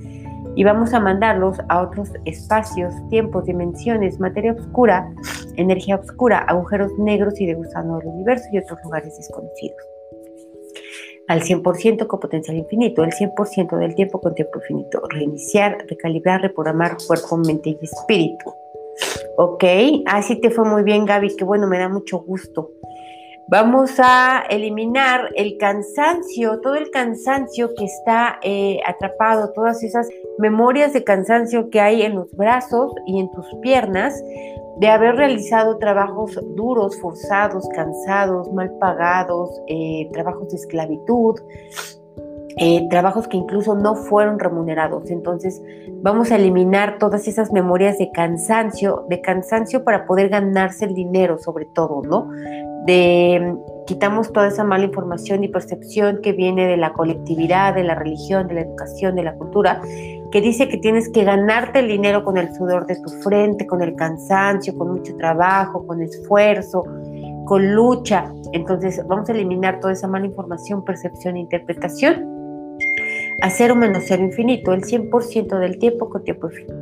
y 0.55 0.65
vamos 0.65 0.93
a 0.93 1.01
mandarlos 1.01 1.59
a 1.69 1.83
otros 1.83 2.11
espacios, 2.25 2.93
tiempos, 3.11 3.45
dimensiones, 3.47 4.21
materia 4.21 4.53
oscura, 4.53 5.11
energía 5.57 5.97
oscura, 5.97 6.39
agujeros 6.41 6.93
negros 6.99 7.41
y 7.41 7.47
de 7.47 7.55
gusano 7.55 7.99
del 7.99 8.09
universo 8.09 8.45
y 8.53 8.59
otros 8.59 8.79
lugares 8.85 9.17
desconocidos 9.17 9.98
al 11.29 11.43
100% 11.43 12.07
con 12.07 12.21
potencial 12.21 12.57
infinito, 12.57 13.05
el 13.05 13.13
100% 13.13 13.79
del 13.79 13.95
tiempo 13.95 14.21
con 14.21 14.35
tiempo 14.35 14.59
infinito. 14.59 15.03
Reiniciar, 15.09 15.85
recalibrar, 15.89 16.41
reprogramar 16.41 16.97
cuerpo, 17.07 17.37
mente 17.37 17.71
y 17.71 17.79
espíritu. 17.83 18.53
Ok, 19.37 19.65
así 20.07 20.41
te 20.41 20.51
fue 20.51 20.65
muy 20.65 20.83
bien 20.83 21.05
Gaby, 21.05 21.37
que 21.37 21.45
bueno, 21.45 21.69
me 21.69 21.79
da 21.79 21.89
mucho 21.89 22.19
gusto. 22.19 22.71
Vamos 23.51 23.93
a 23.99 24.45
eliminar 24.51 25.31
el 25.35 25.57
cansancio, 25.57 26.61
todo 26.61 26.75
el 26.75 26.91
cansancio 26.91 27.71
que 27.75 27.85
está 27.85 28.39
eh, 28.43 28.79
atrapado, 28.85 29.53
todas 29.55 29.83
esas 29.83 30.07
memorias 30.39 30.93
de 30.93 31.03
cansancio 31.03 31.71
que 31.71 31.81
hay 31.81 32.03
en 32.03 32.15
los 32.15 32.31
brazos 32.37 32.93
y 33.07 33.19
en 33.21 33.31
tus 33.31 33.47
piernas 33.63 34.23
de 34.79 34.89
haber 34.89 35.17
realizado 35.17 35.79
trabajos 35.79 36.39
duros, 36.55 37.01
forzados, 37.01 37.69
cansados, 37.75 38.53
mal 38.53 38.71
pagados, 38.79 39.51
eh, 39.67 40.09
trabajos 40.13 40.49
de 40.51 40.57
esclavitud, 40.57 41.35
eh, 42.61 42.89
trabajos 42.89 43.29
que 43.29 43.37
incluso 43.37 43.75
no 43.75 43.97
fueron 43.97 44.39
remunerados. 44.39 45.11
Entonces 45.11 45.61
vamos 46.01 46.31
a 46.31 46.37
eliminar 46.37 46.99
todas 46.99 47.27
esas 47.27 47.53
memorias 47.53 47.99
de 47.99 48.11
cansancio, 48.13 49.05
de 49.09 49.21
cansancio 49.21 49.85
para 49.85 50.07
poder 50.07 50.29
ganarse 50.29 50.85
el 50.85 50.95
dinero 50.95 51.39
sobre 51.39 51.67
todo, 51.67 52.03
¿no? 52.03 52.31
De 52.87 53.57
quitamos 53.87 54.33
toda 54.33 54.49
esa 54.49 54.65
mala 54.65 54.85
información 54.85 55.43
y 55.45 55.49
percepción 55.49 56.21
que 56.23 56.33
viene 56.33 56.67
de 56.67 56.77
la 56.77 56.93
colectividad, 56.93 57.75
de 57.75 57.85
la 57.85 57.95
religión, 57.95 58.47
de 58.47 58.55
la 58.55 58.61
educación, 58.61 59.17
de 59.17 59.23
la 59.23 59.35
cultura 59.35 59.81
que 60.31 60.41
dice 60.41 60.69
que 60.69 60.79
tienes 60.79 61.09
que 61.09 61.25
ganarte 61.25 61.79
el 61.81 61.89
dinero 61.89 62.25
con 62.25 62.37
el 62.37 62.55
sudor 62.55 62.87
de 62.87 62.97
tu 62.97 63.11
frente, 63.23 63.67
con 63.67 63.83
el 63.83 63.95
cansancio, 63.95 64.77
con 64.77 64.91
mucho 64.93 65.17
trabajo, 65.17 65.87
con 65.87 66.03
esfuerzo, 66.03 66.85
con 67.47 67.75
lucha. 67.75 68.33
Entonces 68.53 69.03
vamos 69.07 69.29
a 69.29 69.33
eliminar 69.33 69.81
toda 69.81 69.93
esa 69.93 70.07
mala 70.07 70.27
información, 70.27 70.85
percepción 70.85 71.37
e 71.37 71.41
interpretación 71.41 72.39
a 73.41 73.51
cero 73.51 73.77
menos 73.77 74.05
cero 74.07 74.23
infinito, 74.25 74.73
el 74.73 74.83
100% 74.83 75.59
del 75.59 75.79
tiempo 75.79 76.11
con 76.11 76.25
tiempo 76.25 76.49
infinito. 76.49 76.75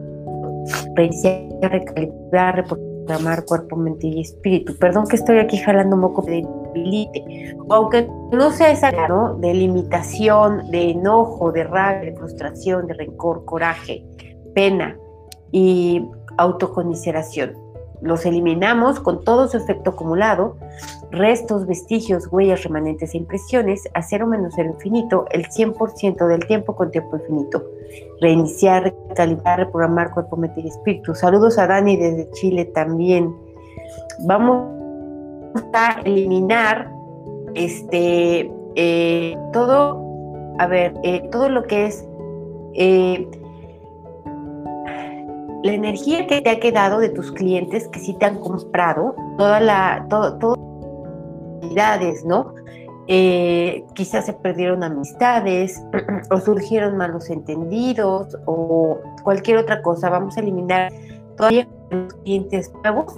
Reiniciar, 0.95 1.43
recalibrar, 1.61 2.65
reprogramar 3.07 3.45
cuerpo, 3.45 3.77
mente 3.77 4.07
y 4.07 4.21
espíritu. 4.21 4.77
Perdón 4.79 5.07
que 5.07 5.17
estoy 5.17 5.39
aquí 5.39 5.57
jalando 5.59 5.97
un 5.97 6.03
poco 6.03 6.23
de 6.23 6.47
debilite. 6.75 7.57
Aunque 7.71 8.09
no 8.33 8.51
sea 8.51 8.71
esa, 8.71 8.91
¿no? 9.09 9.35
De 9.35 9.55
limitación, 9.55 10.71
de 10.71 10.91
enojo, 10.91 11.53
de 11.53 11.65
rabia, 11.65 12.11
de 12.11 12.17
frustración, 12.17 12.87
de 12.87 12.95
rencor, 12.95 13.45
coraje, 13.45 14.05
pena 14.55 14.97
y 15.53 16.05
autocomiseración. 16.37 17.66
Los 18.07 18.25
eliminamos 18.25 19.01
con 19.01 19.25
todo 19.25 19.49
su 19.49 19.57
efecto 19.57 19.91
acumulado, 19.91 20.57
restos, 21.11 21.67
vestigios, 21.67 22.29
huellas, 22.31 22.63
remanentes 22.63 23.15
e 23.15 23.19
impresiones, 23.19 23.89
a 23.95 24.03
cero 24.03 24.27
menos 24.27 24.57
el 24.59 24.69
infinito, 24.69 25.27
el 25.31 25.47
100% 25.49 26.27
del 26.27 26.47
tiempo 26.47 26.77
con 26.77 26.91
tiempo 26.91 27.17
infinito. 27.17 27.65
Reiniciar, 28.21 28.95
recalibrar, 29.09 29.59
reprogramar 29.59 30.13
cuerpo, 30.13 30.37
mente 30.37 30.61
y 30.61 30.69
espíritu. 30.69 31.15
Saludos 31.15 31.59
a 31.59 31.67
Dani 31.67 31.97
desde 31.97 32.31
Chile 32.31 32.67
también. 32.67 33.35
Vamos 34.21 34.71
a 35.73 36.01
eliminar 36.05 36.91
este, 37.55 38.51
eh, 38.77 39.37
todo, 39.53 40.03
a 40.59 40.67
ver, 40.67 40.95
eh, 41.03 41.29
todo 41.33 41.49
lo 41.49 41.65
que 41.65 41.87
es 41.87 42.07
eh, 42.75 43.27
la 45.67 45.73
energía 45.73 46.27
que 46.27 46.41
te 46.41 46.51
ha 46.51 46.61
quedado 46.61 46.99
de 46.99 47.09
tus 47.11 47.33
clientes 47.33 47.89
que 47.89 47.99
sí 47.99 48.15
te 48.15 48.27
han 48.27 48.39
comprado, 48.39 49.15
toda 49.37 49.61
la, 49.61 50.07
todo, 50.09 50.39
todo 50.39 50.57
¿no? 52.25 52.55
quizás 53.07 54.27
se 54.27 54.33
perdieron 54.33 54.83
amistades 54.83 55.81
o 56.31 56.41
surgieron 56.41 56.97
malos 56.97 57.31
entendidos 57.31 58.37
o 58.47 58.99
cualquier 59.23 59.59
otra 59.59 59.83
cosa. 59.83 60.11
Vamos 60.11 60.37
a 60.37 60.41
eliminar 60.41 60.93
todavía 61.37 61.69
los 61.91 62.15
clientes 62.15 62.73
nuevos 62.83 63.15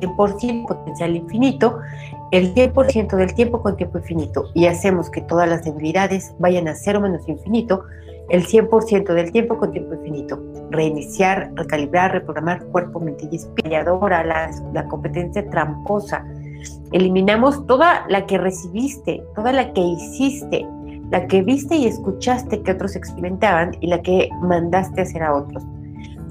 100% 0.00 0.66
potencial 0.66 1.16
infinito, 1.16 1.78
el 2.30 2.54
100% 2.54 3.16
del 3.16 3.34
tiempo 3.34 3.62
con 3.62 3.76
tiempo 3.76 3.98
infinito 3.98 4.50
y 4.54 4.66
hacemos 4.66 5.10
que 5.10 5.20
todas 5.20 5.48
las 5.48 5.64
debilidades 5.64 6.34
vayan 6.38 6.68
a 6.68 6.74
cero 6.74 7.00
menos 7.00 7.28
infinito, 7.28 7.84
el 8.30 8.46
100% 8.46 9.14
del 9.14 9.32
tiempo 9.32 9.58
con 9.58 9.72
tiempo 9.72 9.94
infinito. 9.94 10.42
Reiniciar, 10.70 11.50
recalibrar, 11.54 12.12
reprogramar 12.12 12.64
cuerpo, 12.66 13.00
mente 13.00 13.28
y 13.30 13.36
espíritu, 13.36 13.98
la, 14.08 14.86
competencia 14.88 15.48
tramposa. 15.50 16.24
Eliminamos 16.92 17.66
toda 17.66 18.06
la 18.08 18.26
que 18.26 18.38
recibiste, 18.38 19.22
toda 19.34 19.52
la 19.52 19.72
que 19.72 19.80
hiciste, 19.80 20.66
la 21.10 21.26
que 21.26 21.42
viste 21.42 21.76
y 21.76 21.86
escuchaste 21.86 22.62
que 22.62 22.72
otros 22.72 22.96
experimentaban 22.96 23.76
y 23.80 23.88
la 23.88 24.00
que 24.00 24.28
mandaste 24.40 25.02
hacer 25.02 25.22
a 25.22 25.34
otros 25.34 25.62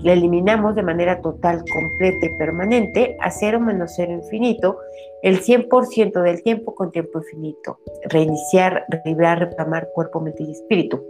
la 0.03 0.13
eliminamos 0.13 0.75
de 0.75 0.83
manera 0.83 1.21
total, 1.21 1.63
completa 1.73 2.25
y 2.25 2.37
permanente 2.37 3.17
a 3.21 3.31
cero 3.31 3.59
menos 3.59 3.93
cero 3.95 4.11
infinito, 4.11 4.77
el 5.21 5.41
100% 5.41 6.21
del 6.21 6.43
tiempo 6.43 6.75
con 6.75 6.91
tiempo 6.91 7.19
infinito. 7.19 7.79
Reiniciar, 8.09 8.85
reibrar, 8.89 9.39
reclamar 9.39 9.87
cuerpo, 9.93 10.19
mente 10.19 10.43
y 10.43 10.51
espíritu. 10.51 11.01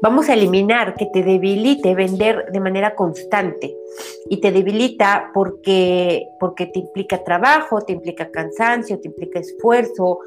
Vamos 0.00 0.28
a 0.28 0.34
eliminar 0.34 0.94
que 0.94 1.06
te 1.06 1.22
debilite 1.22 1.94
vender 1.94 2.46
de 2.52 2.60
manera 2.60 2.94
constante 2.94 3.76
y 4.28 4.40
te 4.40 4.52
debilita 4.52 5.30
porque, 5.34 6.28
porque 6.38 6.66
te 6.66 6.80
implica 6.80 7.24
trabajo, 7.24 7.80
te 7.80 7.92
implica 7.92 8.30
cansancio, 8.30 9.00
te 9.00 9.08
implica 9.08 9.40
esfuerzo, 9.40 10.20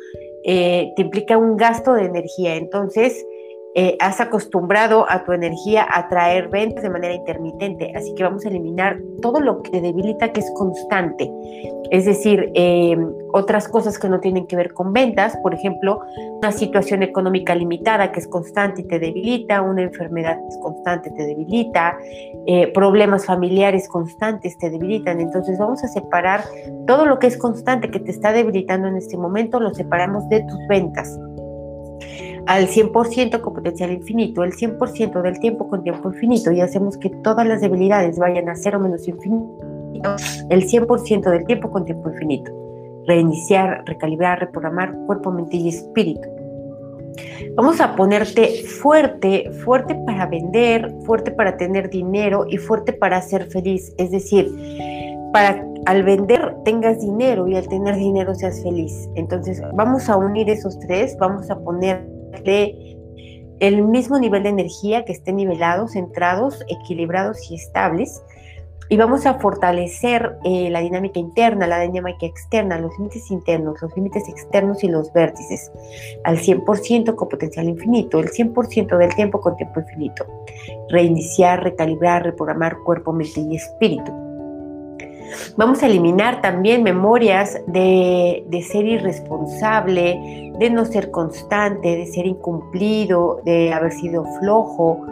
eh, 0.43 0.91
te 0.95 1.01
implica 1.03 1.37
un 1.37 1.55
gasto 1.55 1.93
de 1.93 2.05
energía. 2.05 2.55
Entonces, 2.55 3.25
eh, 3.73 3.95
has 4.01 4.19
acostumbrado 4.19 5.05
a 5.09 5.23
tu 5.23 5.31
energía 5.31 5.87
a 5.89 6.09
traer 6.09 6.49
ventas 6.49 6.83
de 6.83 6.89
manera 6.89 7.13
intermitente, 7.13 7.93
así 7.95 8.13
que 8.15 8.23
vamos 8.23 8.45
a 8.45 8.49
eliminar 8.49 8.99
todo 9.21 9.39
lo 9.39 9.61
que 9.61 9.79
debilita 9.79 10.33
que 10.33 10.41
es 10.41 10.51
constante, 10.55 11.31
es 11.89 12.03
decir, 12.03 12.51
eh, 12.53 12.97
otras 13.31 13.69
cosas 13.69 13.97
que 13.97 14.09
no 14.09 14.19
tienen 14.19 14.45
que 14.45 14.57
ver 14.57 14.73
con 14.73 14.91
ventas, 14.91 15.37
por 15.37 15.53
ejemplo, 15.53 16.01
una 16.39 16.51
situación 16.51 17.01
económica 17.01 17.55
limitada 17.55 18.11
que 18.11 18.19
es 18.19 18.27
constante 18.27 18.81
y 18.81 18.87
te 18.87 18.99
debilita, 18.99 19.61
una 19.61 19.83
enfermedad 19.83 20.37
constante 20.61 21.09
te 21.11 21.25
debilita, 21.25 21.97
eh, 22.47 22.67
problemas 22.73 23.25
familiares 23.25 23.87
constantes 23.87 24.57
te 24.57 24.69
debilitan, 24.69 25.21
entonces 25.21 25.57
vamos 25.57 25.81
a 25.85 25.87
separar 25.87 26.43
todo 26.87 27.05
lo 27.05 27.19
que 27.19 27.27
es 27.27 27.37
constante 27.37 27.89
que 27.89 28.01
te 28.01 28.11
está 28.11 28.33
debilitando 28.33 28.89
en 28.89 28.97
este 28.97 29.17
momento, 29.17 29.61
lo 29.61 29.73
separamos 29.73 30.27
de 30.27 30.41
tus 30.41 30.59
ventas 30.67 31.17
al 32.47 32.67
100% 32.67 33.41
con 33.41 33.53
potencial 33.53 33.91
infinito, 33.91 34.43
el 34.43 34.53
100% 34.53 35.21
del 35.21 35.39
tiempo 35.39 35.67
con 35.67 35.83
tiempo 35.83 36.09
infinito 36.09 36.51
y 36.51 36.61
hacemos 36.61 36.97
que 36.97 37.09
todas 37.09 37.47
las 37.47 37.61
debilidades 37.61 38.17
vayan 38.17 38.49
a 38.49 38.55
cero 38.55 38.79
menos 38.79 39.07
infinito, 39.07 39.57
el 40.49 40.67
100% 40.67 41.29
del 41.29 41.45
tiempo 41.45 41.71
con 41.71 41.85
tiempo 41.85 42.09
infinito. 42.09 42.51
Reiniciar, 43.07 43.83
recalibrar, 43.85 44.39
reprogramar 44.39 44.95
cuerpo, 45.07 45.31
mente 45.31 45.57
y 45.57 45.69
espíritu. 45.69 46.27
Vamos 47.55 47.81
a 47.81 47.95
ponerte 47.95 48.63
fuerte, 48.63 49.51
fuerte 49.63 49.95
para 50.05 50.27
vender, 50.27 50.93
fuerte 51.05 51.31
para 51.31 51.57
tener 51.57 51.89
dinero 51.89 52.45
y 52.47 52.57
fuerte 52.57 52.93
para 52.93 53.21
ser 53.21 53.49
feliz. 53.49 53.93
Es 53.97 54.11
decir, 54.11 54.49
para 55.33 55.65
al 55.85 56.03
vender 56.03 56.55
tengas 56.63 57.01
dinero 57.01 57.47
y 57.47 57.55
al 57.55 57.67
tener 57.67 57.95
dinero 57.95 58.35
seas 58.35 58.61
feliz. 58.61 59.09
Entonces 59.15 59.61
vamos 59.73 60.09
a 60.09 60.17
unir 60.17 60.49
esos 60.49 60.77
tres, 60.79 61.17
vamos 61.19 61.49
a 61.49 61.59
poner 61.59 62.10
de 62.43 62.97
el 63.61 63.83
mismo 63.83 64.17
nivel 64.17 64.43
de 64.43 64.49
energía, 64.49 65.05
que 65.05 65.13
estén 65.13 65.35
nivelados, 65.35 65.91
centrados, 65.91 66.65
equilibrados 66.67 67.51
y 67.51 67.55
estables. 67.55 68.23
Y 68.89 68.97
vamos 68.97 69.25
a 69.25 69.35
fortalecer 69.35 70.37
eh, 70.43 70.69
la 70.69 70.81
dinámica 70.81 71.19
interna, 71.19 71.65
la 71.67 71.79
dinámica 71.79 72.25
externa, 72.25 72.77
los 72.79 72.91
límites 72.97 73.31
internos, 73.31 73.81
los 73.81 73.95
límites 73.95 74.27
externos 74.27 74.83
y 74.83 74.89
los 74.89 75.13
vértices 75.13 75.71
al 76.25 76.39
100% 76.39 77.15
con 77.15 77.29
potencial 77.29 77.69
infinito, 77.69 78.19
el 78.19 78.31
100% 78.31 78.97
del 78.97 79.15
tiempo 79.15 79.39
con 79.39 79.55
tiempo 79.55 79.79
infinito. 79.79 80.25
Reiniciar, 80.89 81.63
recalibrar, 81.63 82.23
reprogramar 82.23 82.79
cuerpo, 82.79 83.13
mente 83.13 83.39
y 83.41 83.55
espíritu. 83.55 84.11
Vamos 85.57 85.83
a 85.83 85.87
eliminar 85.87 86.41
también 86.41 86.83
memorias 86.83 87.59
de, 87.67 88.65
ser 88.69 88.85
irresponsable, 88.85 90.51
de 90.57 90.69
no 90.69 90.85
ser 90.85 91.11
constante, 91.11 91.95
de 91.95 92.05
ser 92.07 92.25
incumplido, 92.25 93.41
de 93.45 93.73
haber 93.73 93.91
sido 93.91 94.25
flojo, 94.39 95.05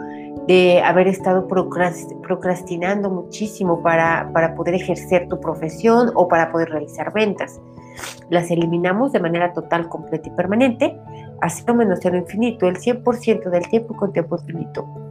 de 0.46 0.82
haber 0.82 1.08
estado 1.08 1.46
procrastinando 1.46 3.10
muchísimo 3.10 3.82
para, 3.82 4.30
para 4.32 4.54
poder 4.54 4.74
ejercer 4.74 5.28
tu 5.28 5.40
profesión 5.40 6.10
o 6.14 6.28
para 6.28 6.50
poder 6.50 6.70
realizar 6.70 7.12
ventas. 7.12 7.60
Las 8.30 8.50
eliminamos 8.50 9.12
de 9.12 9.20
manera 9.20 9.52
total, 9.52 9.88
completa 9.88 10.28
y 10.28 10.32
permanente, 10.32 10.98
así 11.40 11.64
menos 11.72 11.98
cero 12.02 12.16
infinito, 12.16 12.68
el 12.68 12.76
100% 12.76 13.50
del 13.50 13.68
tiempo 13.68 13.96
con 13.96 14.12
tiempo 14.12 14.36
infinito 14.36 15.09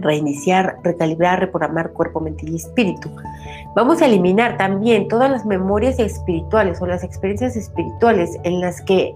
reiniciar, 0.00 0.78
recalibrar, 0.82 1.40
reprogramar 1.40 1.92
cuerpo, 1.92 2.20
mente 2.20 2.46
y 2.48 2.56
espíritu. 2.56 3.10
Vamos 3.74 4.02
a 4.02 4.06
eliminar 4.06 4.56
también 4.56 5.08
todas 5.08 5.30
las 5.30 5.44
memorias 5.44 5.98
espirituales 5.98 6.80
o 6.80 6.86
las 6.86 7.04
experiencias 7.04 7.56
espirituales 7.56 8.38
en 8.44 8.60
las 8.60 8.80
que 8.82 9.14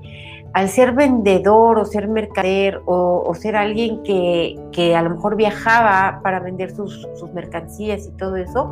al 0.53 0.69
ser 0.69 0.93
vendedor 0.93 1.79
o 1.79 1.85
ser 1.85 2.09
mercader 2.09 2.83
o, 2.85 3.33
ser 3.35 3.57
alguien 3.57 4.03
que, 4.03 4.59
que, 4.71 4.95
a 4.95 5.03
lo 5.03 5.11
mejor 5.11 5.37
viajaba 5.37 6.21
para 6.23 6.41
vender 6.41 6.71
sus, 6.75 7.09
sus, 7.15 7.33
mercancías 7.33 8.07
y 8.07 8.11
todo 8.19 8.37
eso, 8.37 8.71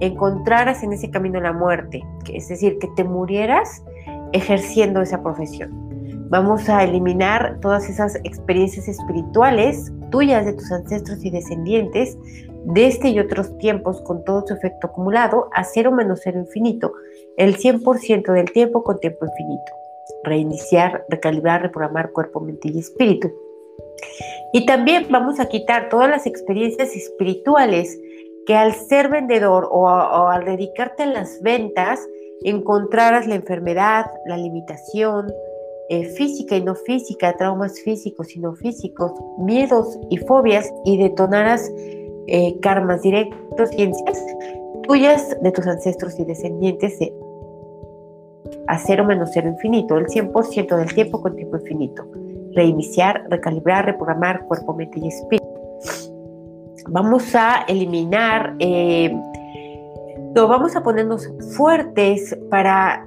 encontraras 0.00 0.84
en 0.84 0.92
ese 0.92 1.10
camino 1.10 1.40
la 1.40 1.52
muerte, 1.52 2.04
es 2.32 2.48
decir, 2.48 2.78
que 2.78 2.86
te 2.94 3.02
murieras 3.02 3.82
ejerciendo 4.32 5.02
esa 5.02 5.20
profesión. 5.22 5.88
Vamos 6.30 6.68
a 6.68 6.84
eliminar 6.84 7.58
todas 7.60 7.88
esas 7.88 8.16
experiencias 8.16 8.86
espirituales 8.86 9.92
tuyas, 10.10 10.46
de 10.46 10.52
tus 10.52 10.70
ancestros 10.70 11.24
y 11.24 11.30
descendientes, 11.30 12.16
de 12.64 12.86
este 12.86 13.08
y 13.10 13.20
otros 13.20 13.56
tiempos 13.58 14.00
con 14.02 14.24
todo 14.24 14.44
su 14.46 14.54
efecto 14.54 14.88
acumulado 14.88 15.48
a 15.52 15.64
cero 15.64 15.92
menos 15.92 16.20
cero 16.22 16.38
infinito, 16.38 16.92
el 17.36 17.56
100% 17.56 18.32
del 18.32 18.50
tiempo 18.52 18.82
con 18.82 18.98
tiempo 18.98 19.26
infinito. 19.26 19.72
Reiniciar, 20.24 21.04
recalibrar, 21.08 21.62
reprogramar 21.62 22.12
cuerpo, 22.12 22.40
mente 22.40 22.68
y 22.68 22.78
espíritu. 22.78 23.32
Y 24.52 24.66
también 24.66 25.06
vamos 25.10 25.40
a 25.40 25.46
quitar 25.46 25.88
todas 25.88 26.08
las 26.08 26.26
experiencias 26.26 26.94
espirituales 26.96 27.98
que 28.46 28.54
al 28.54 28.74
ser 28.74 29.10
vendedor 29.10 29.68
o, 29.70 29.88
al 29.88 30.44
dedicarte 30.44 31.02
a 31.02 31.06
las 31.06 31.42
ventas 31.42 32.00
encontraras 32.44 33.26
la 33.26 33.34
enfermedad, 33.34 34.06
la 34.26 34.38
limitación, 34.38 35.30
eh, 35.90 36.04
física 36.04 36.54
y 36.54 36.62
no 36.62 36.74
física, 36.74 37.34
traumas 37.38 37.80
físicos 37.80 38.36
y 38.36 38.40
no 38.40 38.54
físicos, 38.54 39.12
miedos 39.38 39.98
y 40.10 40.18
fobias 40.18 40.70
y 40.84 40.98
detonaras 40.98 41.72
eh, 42.26 42.58
karmas 42.60 43.00
directos, 43.00 43.70
ciencias 43.70 44.22
tuyas 44.82 45.34
de 45.40 45.50
tus 45.50 45.66
ancestros 45.66 46.18
y 46.18 46.26
descendientes 46.26 46.98
de 46.98 47.14
a 48.66 48.78
cero 48.78 49.04
menos 49.06 49.30
cero 49.32 49.48
infinito, 49.48 49.96
el 49.96 50.06
100% 50.06 50.76
del 50.76 50.94
tiempo 50.94 51.22
con 51.22 51.34
tiempo 51.34 51.56
infinito. 51.56 52.06
Reiniciar, 52.52 53.24
recalibrar, 53.30 53.86
reprogramar 53.86 54.44
cuerpo, 54.46 54.74
mente 54.74 54.98
y 54.98 55.08
espíritu. 55.08 55.46
Vamos 56.90 57.34
a 57.34 57.64
eliminar, 57.66 58.56
eh, 58.58 59.10
no, 60.34 60.48
vamos 60.48 60.76
a 60.76 60.82
ponernos 60.82 61.30
fuertes 61.56 62.36
para, 62.50 63.02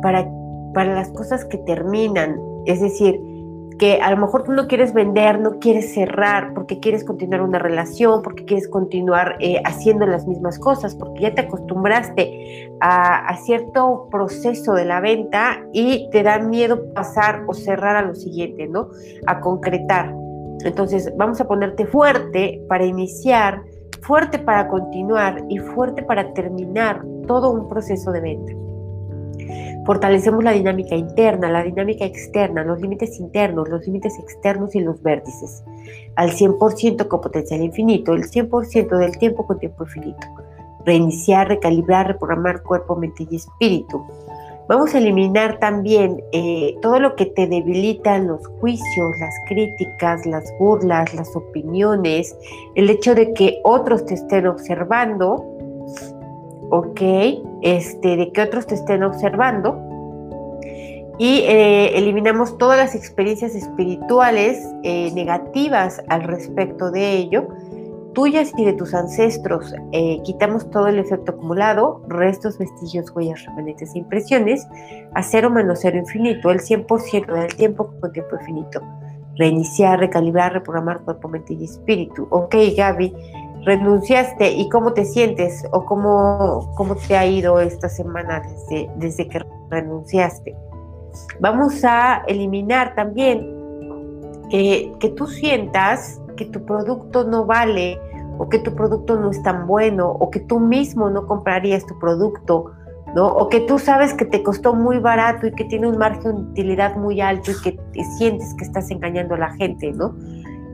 para 0.00 0.28
para 0.74 0.94
las 0.94 1.10
cosas 1.10 1.44
que 1.44 1.58
terminan. 1.58 2.38
Es 2.66 2.80
decir, 2.80 3.20
que 3.78 4.00
a 4.00 4.10
lo 4.10 4.16
mejor 4.16 4.44
tú 4.44 4.52
no 4.52 4.68
quieres 4.68 4.92
vender, 4.92 5.40
no 5.40 5.58
quieres 5.58 5.94
cerrar, 5.94 6.54
porque 6.54 6.78
quieres 6.80 7.04
continuar 7.04 7.42
una 7.42 7.58
relación, 7.58 8.22
porque 8.22 8.44
quieres 8.44 8.68
continuar 8.68 9.36
eh, 9.40 9.60
haciendo 9.64 10.06
las 10.06 10.26
mismas 10.26 10.58
cosas, 10.58 10.94
porque 10.94 11.22
ya 11.22 11.34
te 11.34 11.42
acostumbraste 11.42 12.70
a, 12.80 13.26
a, 13.26 13.36
cierto 13.38 14.08
proceso 14.10 14.74
de 14.74 14.84
la 14.84 15.00
venta 15.00 15.64
y 15.72 16.08
te 16.10 16.22
da 16.22 16.38
miedo 16.38 16.92
pasar 16.94 17.44
o 17.46 17.54
cerrar 17.54 17.96
a 17.96 18.02
lo 18.02 18.14
siguiente, 18.14 18.68
¿no? 18.68 18.90
A 19.26 19.40
concretar. 19.40 20.14
Entonces, 20.64 21.12
vamos 21.16 21.40
a 21.40 21.48
ponerte 21.48 21.86
fuerte 21.86 22.62
para 22.68 22.84
iniciar, 22.84 23.62
fuerte 24.02 24.38
para 24.38 24.68
continuar 24.68 25.44
y 25.48 25.58
fuerte 25.58 26.02
para 26.02 26.32
terminar 26.32 27.04
todo 27.26 27.50
un 27.50 27.68
proceso 27.68 28.12
de 28.12 28.20
venta. 28.20 28.52
Fortalecemos 29.84 30.42
la 30.42 30.52
dinámica 30.52 30.94
interna, 30.94 31.50
la 31.50 31.62
dinámica 31.62 32.06
externa, 32.06 32.64
los 32.64 32.80
límites 32.80 33.18
internos, 33.20 33.68
los 33.68 33.84
límites 33.86 34.18
externos 34.18 34.74
y 34.74 34.80
los 34.80 35.02
vértices. 35.02 35.62
Al 36.16 36.30
100% 36.30 37.06
con 37.06 37.20
potencial 37.20 37.62
infinito, 37.62 38.14
el 38.14 38.22
100% 38.24 38.96
del 38.96 39.18
tiempo 39.18 39.46
con 39.46 39.58
tiempo 39.58 39.84
infinito. 39.84 40.26
Reiniciar, 40.86 41.48
recalibrar, 41.48 42.08
reprogramar 42.08 42.62
cuerpo, 42.62 42.96
mente 42.96 43.26
y 43.30 43.36
espíritu. 43.36 44.02
Vamos 44.66 44.94
a 44.94 44.98
eliminar 44.98 45.58
también 45.58 46.24
eh, 46.32 46.74
todo 46.80 46.98
lo 46.98 47.16
que 47.16 47.26
te 47.26 47.46
debilita, 47.46 48.18
los 48.18 48.46
juicios, 48.60 49.10
las 49.20 49.34
críticas, 49.46 50.24
las 50.24 50.50
burlas, 50.58 51.12
las 51.12 51.36
opiniones, 51.36 52.34
el 52.74 52.88
hecho 52.88 53.14
de 53.14 53.34
que 53.34 53.60
otros 53.62 54.06
te 54.06 54.14
estén 54.14 54.46
observando 54.46 55.54
¿ok? 56.74 57.00
Este, 57.62 58.16
de 58.16 58.32
que 58.32 58.42
otros 58.42 58.66
te 58.66 58.74
estén 58.74 59.04
observando. 59.04 59.80
Y 61.18 61.42
eh, 61.46 61.96
eliminamos 61.96 62.58
todas 62.58 62.76
las 62.76 62.96
experiencias 62.96 63.54
espirituales 63.54 64.58
eh, 64.82 65.12
negativas 65.14 66.02
al 66.08 66.24
respecto 66.24 66.90
de 66.90 67.12
ello, 67.12 67.46
tuyas 68.12 68.52
y 68.56 68.64
de 68.64 68.72
tus 68.72 68.92
ancestros. 68.94 69.72
Eh, 69.92 70.20
quitamos 70.24 70.68
todo 70.70 70.88
el 70.88 70.98
efecto 70.98 71.30
acumulado, 71.30 72.02
restos, 72.08 72.58
vestigios, 72.58 73.12
huellas, 73.14 73.44
remanentes 73.44 73.94
e 73.94 73.98
impresiones, 73.98 74.66
a 75.14 75.22
cero 75.22 75.50
menos 75.50 75.78
cero 75.82 75.98
infinito, 75.98 76.50
el 76.50 76.58
100% 76.58 77.32
del 77.32 77.54
tiempo 77.54 77.94
con 78.00 78.10
tiempo 78.10 78.34
infinito. 78.40 78.80
Reiniciar, 79.36 80.00
recalibrar, 80.00 80.52
reprogramar 80.52 81.02
cuerpo, 81.02 81.28
mente 81.28 81.54
y 81.54 81.64
espíritu. 81.64 82.26
Ok, 82.30 82.56
Gaby, 82.76 83.14
renunciaste 83.64 84.52
y 84.52 84.68
cómo 84.68 84.92
te 84.92 85.04
sientes 85.04 85.64
o 85.72 85.84
cómo, 85.84 86.72
cómo 86.76 86.96
te 86.96 87.16
ha 87.16 87.26
ido 87.26 87.60
esta 87.60 87.88
semana 87.88 88.40
desde, 88.40 88.90
desde 88.96 89.28
que 89.28 89.42
renunciaste. 89.70 90.54
Vamos 91.40 91.84
a 91.84 92.22
eliminar 92.26 92.94
también 92.94 93.54
que, 94.50 94.92
que 95.00 95.10
tú 95.10 95.26
sientas 95.26 96.20
que 96.36 96.44
tu 96.46 96.64
producto 96.64 97.24
no 97.24 97.46
vale 97.46 97.98
o 98.38 98.48
que 98.48 98.58
tu 98.58 98.74
producto 98.74 99.18
no 99.18 99.30
es 99.30 99.42
tan 99.42 99.66
bueno 99.66 100.10
o 100.10 100.30
que 100.30 100.40
tú 100.40 100.58
mismo 100.60 101.10
no 101.10 101.26
comprarías 101.26 101.86
tu 101.86 101.98
producto, 101.98 102.72
¿no? 103.14 103.28
O 103.28 103.48
que 103.48 103.60
tú 103.60 103.78
sabes 103.78 104.12
que 104.14 104.24
te 104.24 104.42
costó 104.42 104.74
muy 104.74 104.98
barato 104.98 105.46
y 105.46 105.52
que 105.52 105.64
tiene 105.64 105.86
un 105.86 105.98
margen 105.98 106.34
de 106.34 106.42
utilidad 106.50 106.96
muy 106.96 107.20
alto 107.20 107.52
y 107.52 107.62
que 107.62 107.72
te 107.92 108.04
sientes 108.18 108.54
que 108.54 108.64
estás 108.64 108.90
engañando 108.90 109.36
a 109.36 109.38
la 109.38 109.52
gente, 109.54 109.92
¿no? 109.92 110.16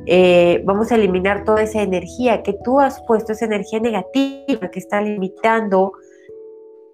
Eh, 0.07 0.63
vamos 0.65 0.91
a 0.91 0.97
eliminar 0.97 1.45
toda 1.45 1.63
esa 1.63 1.83
energía 1.83 2.43
que 2.43 2.55
tú 2.65 2.81
has 2.81 3.01
puesto, 3.03 3.33
esa 3.33 3.45
energía 3.45 3.81
negativa 3.81 4.71
que 4.71 4.79
está 4.79 5.01
limitando, 5.01 5.93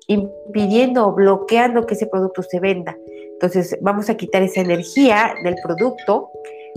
impidiendo, 0.06 1.12
bloqueando 1.12 1.86
que 1.86 1.94
ese 1.94 2.06
producto 2.06 2.42
se 2.42 2.60
venda. 2.60 2.96
Entonces 3.32 3.76
vamos 3.80 4.08
a 4.08 4.16
quitar 4.16 4.42
esa 4.42 4.60
energía 4.60 5.34
del 5.44 5.56
producto, 5.62 6.30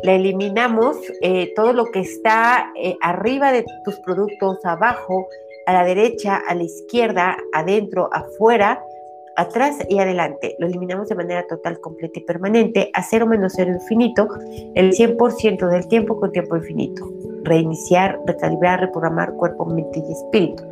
la 0.03 0.13
eliminamos, 0.13 0.97
eh, 1.21 1.53
todo 1.55 1.73
lo 1.73 1.85
que 1.85 2.01
está 2.01 2.71
eh, 2.75 2.95
arriba 3.01 3.51
de 3.51 3.65
tus 3.83 3.99
productos, 3.99 4.63
abajo, 4.63 5.27
a 5.65 5.73
la 5.73 5.85
derecha, 5.85 6.41
a 6.47 6.55
la 6.55 6.63
izquierda, 6.63 7.37
adentro, 7.53 8.09
afuera, 8.11 8.83
atrás 9.39 9.77
y 9.87 9.99
adelante. 9.99 10.55
Lo 10.59 10.67
eliminamos 10.67 11.09
de 11.09 11.15
manera 11.15 11.47
total, 11.47 11.79
completa 11.79 12.19
y 12.19 12.23
permanente 12.23 12.91
a 12.93 13.03
cero 13.03 13.25
menos 13.25 13.53
cero 13.55 13.71
infinito 13.71 14.27
el 14.75 14.91
100% 14.91 15.69
del 15.69 15.87
tiempo 15.87 16.19
con 16.19 16.31
tiempo 16.31 16.57
infinito. 16.57 17.09
Reiniciar, 17.43 18.19
recalibrar, 18.25 18.81
reprogramar 18.81 19.33
cuerpo, 19.33 19.65
mente 19.65 19.99
y 19.99 20.11
espíritu. 20.11 20.63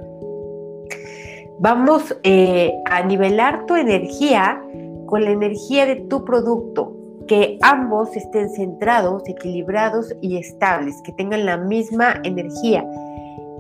Vamos 1.60 2.16
eh, 2.24 2.72
a 2.86 3.04
nivelar 3.04 3.66
tu 3.66 3.76
energía 3.76 4.62
con 5.08 5.24
la 5.24 5.32
energía 5.32 5.86
de 5.86 5.96
tu 5.96 6.24
producto, 6.24 6.94
que 7.28 7.58
ambos 7.62 8.16
estén 8.16 8.50
centrados, 8.50 9.24
equilibrados 9.28 10.14
y 10.22 10.38
estables, 10.38 11.02
que 11.04 11.14
tengan 11.14 11.46
la 11.46 11.58
misma 11.58 12.22
energía. 12.24 12.86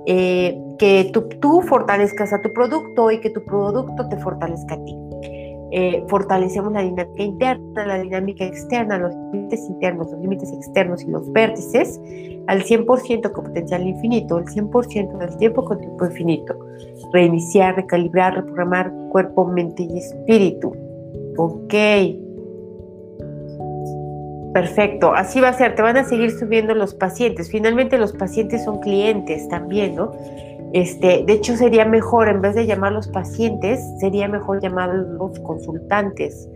Eh, 0.09 0.57
que 0.79 1.11
tú, 1.11 1.61
fortalezcas 1.63 2.31
a 2.31 2.41
tu 2.41 2.53
producto 2.53 3.11
y 3.11 3.19
que 3.19 3.29
tu 3.29 3.43
producto 3.43 4.07
te 4.07 4.17
fortalezca 4.17 4.75
a 4.75 4.85
ti. 4.85 4.95
Eh, 5.71 6.05
fortalecemos 6.07 6.71
la 6.71 6.81
dinámica 6.81 7.23
interna, 7.23 7.85
la 7.85 7.99
dinámica 7.99 8.45
externa, 8.45 8.97
los 8.97 9.13
límites 9.33 9.59
internos, 9.67 10.09
los 10.09 10.21
límites 10.21 10.53
externos 10.53 11.03
y 11.03 11.07
los 11.07 11.29
vértices 11.33 11.99
al 12.47 12.63
100% 12.63 13.33
con 13.33 13.45
potencial 13.47 13.85
infinito, 13.85 14.37
el 14.37 14.45
100% 14.45 15.17
del 15.17 15.37
tiempo 15.37 15.65
con 15.65 15.79
tiempo 15.79 16.05
infinito. 16.05 16.55
Reiniciar, 17.11 17.75
recalibrar, 17.75 18.35
reprogramar 18.35 18.93
cuerpo, 19.09 19.45
mente 19.45 19.83
y 19.83 19.97
espíritu. 19.97 20.73
Ok. 21.37 21.73
Perfecto, 24.53 25.13
así 25.13 25.39
va 25.39 25.49
a 25.49 25.53
ser, 25.53 25.75
te 25.75 25.81
van 25.81 25.97
a 25.97 26.03
seguir 26.03 26.31
subiendo 26.31 26.73
los 26.73 26.93
pacientes. 26.93 27.51
Finalmente 27.51 27.97
los 27.97 28.13
pacientes 28.13 28.63
son 28.63 28.79
clientes 28.79 29.47
también, 29.49 29.95
¿no? 29.95 30.11
Este, 30.73 31.23
de 31.25 31.33
hecho, 31.33 31.55
sería 31.55 31.85
mejor, 31.85 32.27
en 32.27 32.41
vez 32.41 32.55
de 32.55 32.65
llamarlos 32.65 33.07
pacientes, 33.07 33.79
sería 33.99 34.27
mejor 34.27 34.61
llamarlos 34.61 35.39
consultantes, 35.39 36.47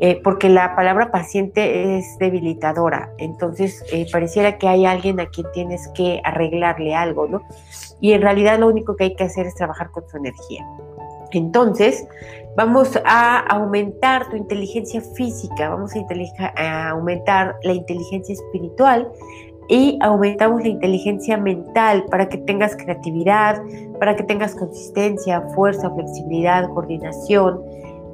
eh, 0.00 0.20
porque 0.22 0.48
la 0.48 0.76
palabra 0.76 1.10
paciente 1.10 1.96
es 1.96 2.04
debilitadora. 2.18 3.10
Entonces, 3.18 3.82
eh, 3.92 4.06
pareciera 4.12 4.58
que 4.58 4.68
hay 4.68 4.84
alguien 4.84 5.20
a 5.20 5.26
quien 5.26 5.46
tienes 5.52 5.88
que 5.94 6.20
arreglarle 6.24 6.94
algo, 6.94 7.28
¿no? 7.28 7.42
Y 8.00 8.12
en 8.12 8.22
realidad 8.22 8.58
lo 8.58 8.68
único 8.68 8.96
que 8.96 9.04
hay 9.04 9.16
que 9.16 9.24
hacer 9.24 9.46
es 9.46 9.54
trabajar 9.54 9.90
con 9.90 10.06
su 10.08 10.18
energía. 10.18 10.66
Entonces, 11.38 12.06
vamos 12.56 12.98
a 13.04 13.38
aumentar 13.38 14.28
tu 14.28 14.36
inteligencia 14.36 15.00
física, 15.00 15.70
vamos 15.70 15.92
a, 16.56 16.90
aumentar 16.90 17.56
la 17.62 17.72
inteligencia 17.72 18.34
espiritual 18.34 19.08
y 19.68 19.98
aumentamos 20.02 20.62
la 20.62 20.68
inteligencia 20.68 21.36
mental 21.36 22.04
para 22.10 22.28
que 22.28 22.38
tengas 22.38 22.76
creatividad, 22.76 23.62
para 23.98 24.16
que 24.16 24.24
tengas 24.24 24.54
consistencia, 24.56 25.42
fuerza, 25.54 25.90
flexibilidad, 25.90 26.68
coordinación 26.70 27.62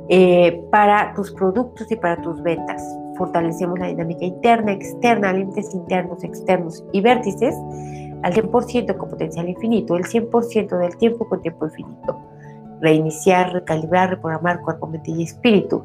eh, 0.08 0.62
para 0.70 1.14
tus 1.14 1.32
productos 1.32 1.90
y 1.90 1.96
para 1.96 2.20
tus 2.20 2.42
ventas. 2.42 2.82
Fortalecemos 3.16 3.78
la 3.78 3.86
dinámica 3.86 4.26
interna, 4.26 4.72
externa, 4.72 5.32
límites 5.32 5.74
internos, 5.74 6.22
externos 6.22 6.84
y 6.92 7.00
vértices 7.00 7.54
al 8.22 8.34
100% 8.34 8.96
con 8.96 9.08
potencial 9.08 9.48
infinito, 9.48 9.96
el 9.96 10.04
100% 10.04 10.78
del 10.78 10.96
tiempo 10.98 11.26
con 11.26 11.40
tiempo 11.40 11.66
infinito 11.66 12.35
reiniciar, 12.80 13.52
recalibrar, 13.52 14.10
reprogramar 14.10 14.60
cuerpo, 14.62 14.86
mente 14.86 15.10
y 15.10 15.22
espíritu. 15.22 15.84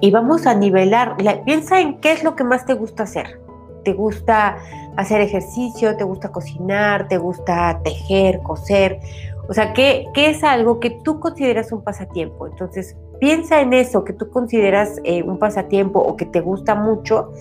Y 0.00 0.10
vamos 0.10 0.46
a 0.46 0.54
nivelar, 0.54 1.16
piensa 1.44 1.80
en 1.80 2.00
qué 2.00 2.12
es 2.12 2.24
lo 2.24 2.36
que 2.36 2.44
más 2.44 2.66
te 2.66 2.74
gusta 2.74 3.04
hacer. 3.04 3.40
¿Te 3.84 3.92
gusta 3.92 4.56
hacer 4.96 5.20
ejercicio? 5.20 5.96
¿Te 5.96 6.04
gusta 6.04 6.30
cocinar? 6.30 7.08
¿Te 7.08 7.18
gusta 7.18 7.80
tejer, 7.82 8.40
coser? 8.42 9.00
O 9.48 9.54
sea, 9.54 9.72
¿qué, 9.72 10.06
qué 10.12 10.30
es 10.30 10.44
algo 10.44 10.78
que 10.78 10.90
tú 10.90 11.20
consideras 11.20 11.72
un 11.72 11.82
pasatiempo? 11.82 12.46
Entonces, 12.46 12.96
piensa 13.18 13.60
en 13.60 13.72
eso 13.72 14.04
que 14.04 14.12
tú 14.12 14.30
consideras 14.30 15.00
eh, 15.04 15.22
un 15.22 15.38
pasatiempo 15.38 16.00
o 16.00 16.16
que 16.16 16.26
te 16.26 16.40
gusta 16.40 16.74
mucho 16.74 17.32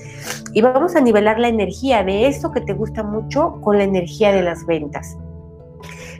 y 0.53 0.61
vamos 0.61 0.95
a 0.95 1.01
nivelar 1.01 1.39
la 1.39 1.49
energía 1.49 2.03
de 2.03 2.27
eso 2.27 2.51
que 2.51 2.61
te 2.61 2.73
gusta 2.73 3.03
mucho 3.03 3.59
con 3.61 3.77
la 3.77 3.83
energía 3.83 4.31
de 4.31 4.41
las 4.41 4.65
ventas. 4.65 5.17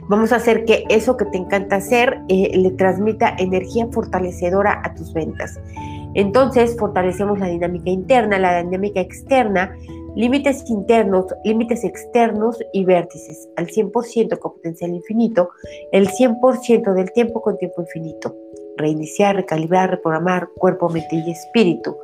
Vamos 0.08 0.32
a 0.32 0.36
hacer 0.36 0.64
que 0.64 0.84
eso 0.88 1.18
que 1.18 1.26
te 1.26 1.36
encanta 1.36 1.76
hacer 1.76 2.20
eh, 2.28 2.56
le 2.56 2.70
transmita 2.70 3.34
energía 3.38 3.86
fortalecedora 3.92 4.80
a 4.82 4.94
tus 4.94 5.12
ventas. 5.12 5.60
Entonces, 6.14 6.76
fortalecemos 6.78 7.38
la 7.38 7.48
dinámica 7.48 7.90
interna, 7.90 8.38
la 8.38 8.62
dinámica 8.62 9.00
externa, 9.00 9.76
límites 10.16 10.64
internos, 10.70 11.26
límites 11.44 11.84
externos 11.84 12.58
y 12.72 12.86
vértices 12.86 13.50
al 13.56 13.66
100% 13.66 14.38
con 14.38 14.52
potencial 14.54 14.94
infinito, 14.94 15.50
el 15.92 16.08
100% 16.08 16.94
del 16.94 17.12
tiempo 17.12 17.42
con 17.42 17.58
tiempo 17.58 17.82
infinito. 17.82 18.34
Reiniciar, 18.78 19.36
recalibrar, 19.36 19.90
reprogramar 19.90 20.48
cuerpo, 20.56 20.88
mente 20.88 21.16
y 21.16 21.30
espíritu. 21.30 21.94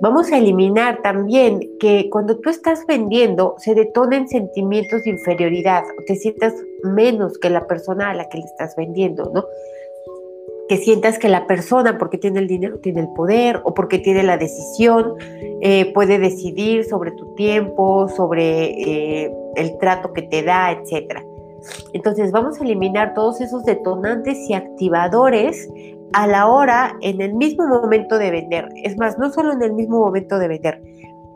Vamos 0.00 0.30
a 0.32 0.38
eliminar 0.38 1.00
también 1.02 1.60
que 1.78 2.08
cuando 2.10 2.38
tú 2.38 2.50
estás 2.50 2.86
vendiendo 2.86 3.56
se 3.58 3.74
detonen 3.74 4.28
sentimientos 4.28 5.02
de 5.02 5.10
inferioridad 5.10 5.82
te 6.06 6.16
sientas 6.16 6.54
menos 6.82 7.38
que 7.38 7.50
la 7.50 7.66
persona 7.66 8.10
a 8.10 8.14
la 8.14 8.28
que 8.28 8.38
le 8.38 8.44
estás 8.44 8.76
vendiendo, 8.76 9.30
¿no? 9.34 9.44
Que 10.68 10.76
sientas 10.76 11.18
que 11.18 11.28
la 11.28 11.46
persona, 11.46 11.96
porque 11.96 12.18
tiene 12.18 12.40
el 12.40 12.48
dinero, 12.48 12.78
tiene 12.78 13.00
el 13.00 13.08
poder 13.14 13.60
o 13.64 13.74
porque 13.74 13.98
tiene 13.98 14.22
la 14.22 14.36
decisión, 14.36 15.14
eh, 15.60 15.92
puede 15.92 16.18
decidir 16.18 16.84
sobre 16.84 17.12
tu 17.12 17.34
tiempo, 17.34 18.08
sobre 18.08 19.24
eh, 19.24 19.32
el 19.54 19.78
trato 19.78 20.12
que 20.12 20.22
te 20.22 20.42
da, 20.42 20.72
etc. 20.72 21.20
Entonces 21.92 22.32
vamos 22.32 22.60
a 22.60 22.64
eliminar 22.64 23.14
todos 23.14 23.40
esos 23.40 23.64
detonantes 23.64 24.38
y 24.48 24.54
activadores 24.54 25.68
a 26.12 26.26
la 26.26 26.46
hora, 26.46 26.96
en 27.02 27.20
el 27.20 27.34
mismo 27.34 27.66
momento 27.66 28.18
de 28.18 28.30
vender. 28.30 28.68
Es 28.82 28.96
más, 28.96 29.18
no 29.18 29.30
solo 29.30 29.52
en 29.52 29.62
el 29.62 29.72
mismo 29.72 29.98
momento 29.98 30.38
de 30.38 30.48
vender, 30.48 30.82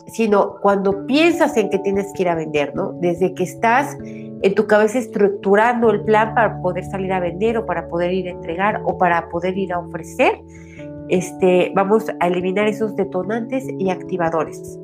sino 0.06 0.56
cuando 0.60 1.06
piensas 1.06 1.56
en 1.56 1.70
que 1.70 1.78
tienes 1.78 2.12
que 2.14 2.22
ir 2.22 2.28
a 2.28 2.34
vender, 2.34 2.74
¿no? 2.74 2.92
Desde 2.94 3.34
que 3.34 3.44
estás 3.44 3.96
en 4.02 4.54
tu 4.54 4.66
cabeza 4.66 4.98
estructurando 4.98 5.90
el 5.90 6.02
plan 6.02 6.34
para 6.34 6.60
poder 6.60 6.84
salir 6.84 7.12
a 7.12 7.20
vender 7.20 7.58
o 7.58 7.66
para 7.66 7.88
poder 7.88 8.12
ir 8.12 8.28
a 8.28 8.30
entregar 8.30 8.82
o 8.84 8.98
para 8.98 9.28
poder 9.28 9.56
ir 9.56 9.72
a 9.72 9.78
ofrecer, 9.78 10.40
este, 11.08 11.72
vamos 11.74 12.06
a 12.20 12.26
eliminar 12.26 12.68
esos 12.68 12.96
detonantes 12.96 13.66
y 13.78 13.90
activadores 13.90 14.78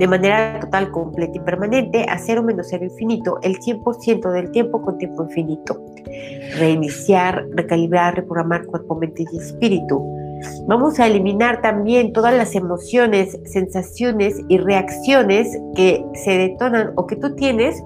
de 0.00 0.08
manera 0.08 0.58
total, 0.58 0.90
completa 0.90 1.36
y 1.36 1.40
permanente 1.40 2.06
a 2.08 2.16
cero 2.16 2.42
menos 2.42 2.68
cero 2.70 2.86
infinito, 2.86 3.38
el 3.42 3.60
100% 3.60 4.32
del 4.32 4.50
tiempo 4.50 4.80
con 4.80 4.96
tiempo 4.96 5.24
infinito. 5.24 5.78
Reiniciar, 6.56 7.46
recalibrar, 7.52 8.16
reprogramar 8.16 8.64
cuerpo, 8.64 8.94
mente 8.94 9.26
y 9.30 9.36
espíritu. 9.36 10.02
Vamos 10.66 10.98
a 10.98 11.06
eliminar 11.06 11.60
también 11.60 12.14
todas 12.14 12.34
las 12.34 12.54
emociones, 12.54 13.38
sensaciones 13.44 14.40
y 14.48 14.56
reacciones 14.56 15.54
que 15.74 16.02
se 16.14 16.30
detonan 16.30 16.92
o 16.96 17.06
que 17.06 17.16
tú 17.16 17.34
tienes 17.34 17.76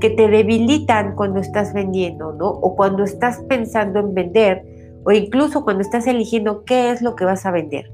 que 0.00 0.08
te 0.08 0.26
debilitan 0.26 1.16
cuando 1.16 1.40
estás 1.40 1.74
vendiendo, 1.74 2.32
¿no? 2.32 2.48
O 2.48 2.76
cuando 2.76 3.04
estás 3.04 3.40
pensando 3.46 4.00
en 4.00 4.14
vender, 4.14 4.64
o 5.04 5.12
incluso 5.12 5.64
cuando 5.64 5.82
estás 5.82 6.06
eligiendo 6.06 6.64
qué 6.64 6.92
es 6.92 7.02
lo 7.02 7.14
que 7.14 7.26
vas 7.26 7.44
a 7.44 7.50
vender. 7.50 7.90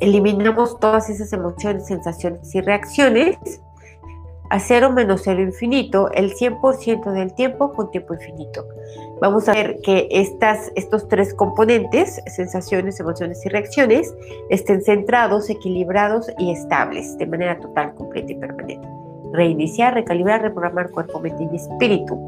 Eliminamos 0.00 0.78
todas 0.78 1.10
esas 1.10 1.32
emociones, 1.32 1.86
sensaciones 1.86 2.54
y 2.54 2.60
reacciones 2.60 3.38
a 4.50 4.60
cero 4.60 4.90
menos 4.90 5.22
cero 5.24 5.42
infinito 5.42 6.10
el 6.12 6.34
100% 6.34 7.12
del 7.12 7.34
tiempo 7.34 7.72
con 7.72 7.90
tiempo 7.90 8.14
infinito. 8.14 8.64
Vamos 9.20 9.48
a 9.48 9.52
ver 9.52 9.80
que 9.82 10.08
estas, 10.10 10.70
estos 10.74 11.08
tres 11.08 11.34
componentes, 11.34 12.20
sensaciones, 12.26 13.00
emociones 13.00 13.44
y 13.44 13.48
reacciones, 13.48 14.14
estén 14.48 14.82
centrados, 14.82 15.50
equilibrados 15.50 16.30
y 16.38 16.52
estables 16.52 17.18
de 17.18 17.26
manera 17.26 17.58
total, 17.58 17.94
completa 17.94 18.32
y 18.32 18.36
permanente. 18.36 18.88
Reiniciar, 19.32 19.94
recalibrar, 19.94 20.42
reprogramar 20.42 20.90
cuerpo, 20.90 21.20
mente 21.20 21.48
y 21.52 21.56
espíritu. 21.56 22.18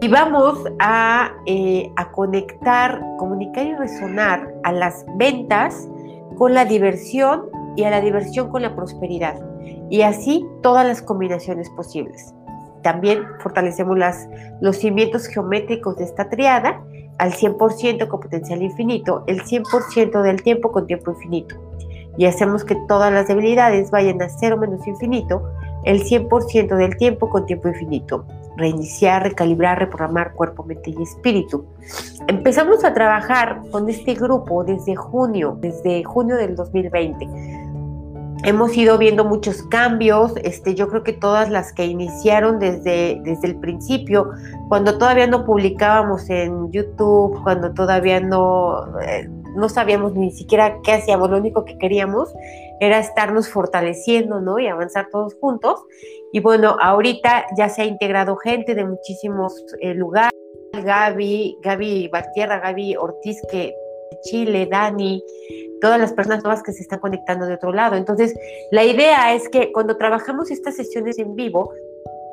Y 0.00 0.08
vamos 0.08 0.58
a, 0.78 1.32
eh, 1.46 1.90
a 1.96 2.12
conectar, 2.12 3.00
comunicar 3.18 3.66
y 3.66 3.74
resonar 3.74 4.54
a 4.62 4.72
las 4.72 5.04
ventas 5.16 5.88
con 6.36 6.54
la 6.54 6.64
diversión 6.64 7.44
y 7.76 7.84
a 7.84 7.90
la 7.90 8.00
diversión 8.00 8.48
con 8.50 8.62
la 8.62 8.74
prosperidad. 8.74 9.40
Y 9.90 10.02
así 10.02 10.46
todas 10.62 10.86
las 10.86 11.02
combinaciones 11.02 11.68
posibles. 11.70 12.34
También 12.82 13.24
fortalecemos 13.40 13.98
las, 13.98 14.28
los 14.60 14.76
cimientos 14.76 15.26
geométricos 15.26 15.96
de 15.96 16.04
esta 16.04 16.28
triada 16.28 16.82
al 17.18 17.32
100% 17.32 18.08
con 18.08 18.20
potencial 18.20 18.62
infinito, 18.62 19.24
el 19.26 19.42
100% 19.42 20.22
del 20.22 20.42
tiempo 20.42 20.70
con 20.70 20.86
tiempo 20.86 21.12
infinito. 21.12 21.56
y 22.18 22.24
hacemos 22.24 22.64
que 22.64 22.76
todas 22.88 23.12
las 23.12 23.28
debilidades 23.28 23.90
vayan 23.90 24.22
a 24.22 24.30
cero 24.30 24.56
menos 24.56 24.86
infinito 24.86 25.42
el 25.84 26.02
100% 26.02 26.76
del 26.76 26.96
tiempo 26.96 27.28
con 27.28 27.44
tiempo 27.44 27.68
infinito. 27.68 28.24
Reiniciar, 28.56 29.22
recalibrar, 29.22 29.78
reprogramar 29.78 30.32
cuerpo, 30.34 30.64
mente 30.64 30.90
y 30.90 31.02
espíritu. 31.02 31.66
Empezamos 32.26 32.84
a 32.84 32.94
trabajar 32.94 33.62
con 33.70 33.88
este 33.88 34.14
grupo 34.14 34.64
desde 34.64 34.96
junio, 34.96 35.56
desde 35.60 36.02
junio 36.04 36.36
del 36.36 36.56
2020. 36.56 37.28
Hemos 38.44 38.76
ido 38.76 38.96
viendo 38.98 39.24
muchos 39.24 39.62
cambios, 39.62 40.34
este, 40.42 40.74
yo 40.74 40.88
creo 40.88 41.02
que 41.02 41.12
todas 41.12 41.50
las 41.50 41.72
que 41.72 41.86
iniciaron 41.86 42.58
desde, 42.58 43.20
desde 43.24 43.48
el 43.48 43.56
principio, 43.56 44.30
cuando 44.68 44.98
todavía 44.98 45.26
no 45.26 45.44
publicábamos 45.44 46.30
en 46.30 46.70
YouTube, 46.70 47.42
cuando 47.42 47.72
todavía 47.72 48.20
no, 48.20 49.00
eh, 49.00 49.28
no 49.56 49.68
sabíamos 49.68 50.14
ni 50.14 50.30
siquiera 50.30 50.78
qué 50.84 50.92
hacíamos, 50.92 51.30
lo 51.30 51.38
único 51.38 51.64
que 51.64 51.78
queríamos 51.78 52.32
era 52.78 52.98
estarnos 52.98 53.48
fortaleciendo, 53.48 54.40
¿no? 54.40 54.58
Y 54.58 54.68
avanzar 54.68 55.08
todos 55.10 55.34
juntos. 55.40 55.82
Y 56.32 56.40
bueno, 56.40 56.76
ahorita 56.80 57.46
ya 57.56 57.68
se 57.68 57.82
ha 57.82 57.84
integrado 57.84 58.36
gente 58.36 58.74
de 58.74 58.84
muchísimos 58.84 59.64
eh, 59.80 59.94
lugares, 59.94 60.32
Gaby, 60.72 61.58
Gaby 61.62 62.08
Batierra, 62.08 62.60
Gaby 62.60 62.96
Ortiz, 62.96 63.40
que 63.50 63.74
Chile, 64.22 64.66
Dani, 64.70 65.22
todas 65.80 66.00
las 66.00 66.12
personas 66.12 66.42
nuevas 66.42 66.62
que 66.62 66.72
se 66.72 66.82
están 66.82 67.00
conectando 67.00 67.46
de 67.46 67.54
otro 67.54 67.72
lado. 67.72 67.96
Entonces, 67.96 68.34
la 68.70 68.84
idea 68.84 69.34
es 69.34 69.48
que 69.48 69.72
cuando 69.72 69.96
trabajamos 69.96 70.50
estas 70.50 70.76
sesiones 70.76 71.18
en 71.18 71.34
vivo, 71.34 71.72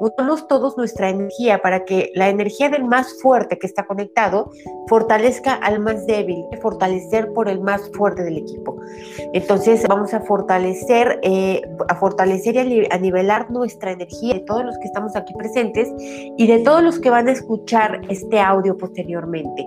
Usamos 0.03 0.49
todos 0.49 0.75
nuestra 0.75 1.07
energía 1.07 1.61
para 1.61 1.85
que 1.85 2.11
la 2.13 2.27
energía 2.27 2.67
del 2.67 2.83
más 2.83 3.21
fuerte 3.21 3.57
que 3.57 3.67
está 3.67 3.85
conectado 3.85 4.51
fortalezca 4.89 5.53
al 5.53 5.79
más 5.79 6.05
débil, 6.05 6.43
fortalecer 6.61 7.31
por 7.31 7.47
el 7.47 7.61
más 7.61 7.89
fuerte 7.93 8.21
del 8.21 8.39
equipo. 8.39 8.75
Entonces 9.31 9.87
vamos 9.87 10.13
a 10.13 10.19
fortalecer, 10.19 11.21
eh, 11.21 11.61
a 11.87 11.95
fortalecer 11.95 12.67
y 12.67 12.85
a 12.91 12.97
nivelar 12.97 13.49
nuestra 13.49 13.93
energía 13.93 14.33
de 14.33 14.39
todos 14.41 14.65
los 14.65 14.77
que 14.79 14.87
estamos 14.87 15.15
aquí 15.15 15.33
presentes 15.35 15.87
y 15.97 16.47
de 16.47 16.59
todos 16.59 16.83
los 16.83 16.99
que 16.99 17.09
van 17.09 17.29
a 17.29 17.31
escuchar 17.31 18.01
este 18.09 18.41
audio 18.41 18.77
posteriormente. 18.77 19.65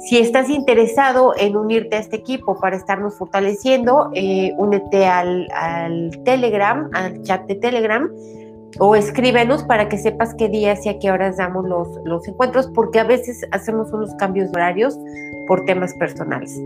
Si 0.00 0.18
estás 0.18 0.50
interesado 0.50 1.32
en 1.38 1.56
unirte 1.56 1.96
a 1.96 2.00
este 2.00 2.16
equipo 2.16 2.60
para 2.60 2.76
estarnos 2.76 3.16
fortaleciendo, 3.16 4.10
eh, 4.12 4.52
únete 4.58 5.06
al, 5.06 5.48
al 5.54 6.10
Telegram, 6.24 6.90
al 6.92 7.22
chat 7.22 7.46
de 7.46 7.54
Telegram 7.54 8.10
o 8.78 8.94
escríbenos 8.94 9.64
para 9.64 9.88
que 9.88 9.98
sepas 9.98 10.34
qué 10.34 10.48
días 10.48 10.84
y 10.86 10.90
a 10.90 10.98
qué 10.98 11.10
horas 11.10 11.36
damos 11.36 11.64
los, 11.66 11.88
los 12.04 12.26
encuentros, 12.28 12.70
porque 12.74 13.00
a 13.00 13.04
veces 13.04 13.40
hacemos 13.50 13.92
unos 13.92 14.14
cambios 14.16 14.50
horarios 14.50 14.98
por 15.46 15.64
temas 15.64 15.94
personales. 15.94 16.60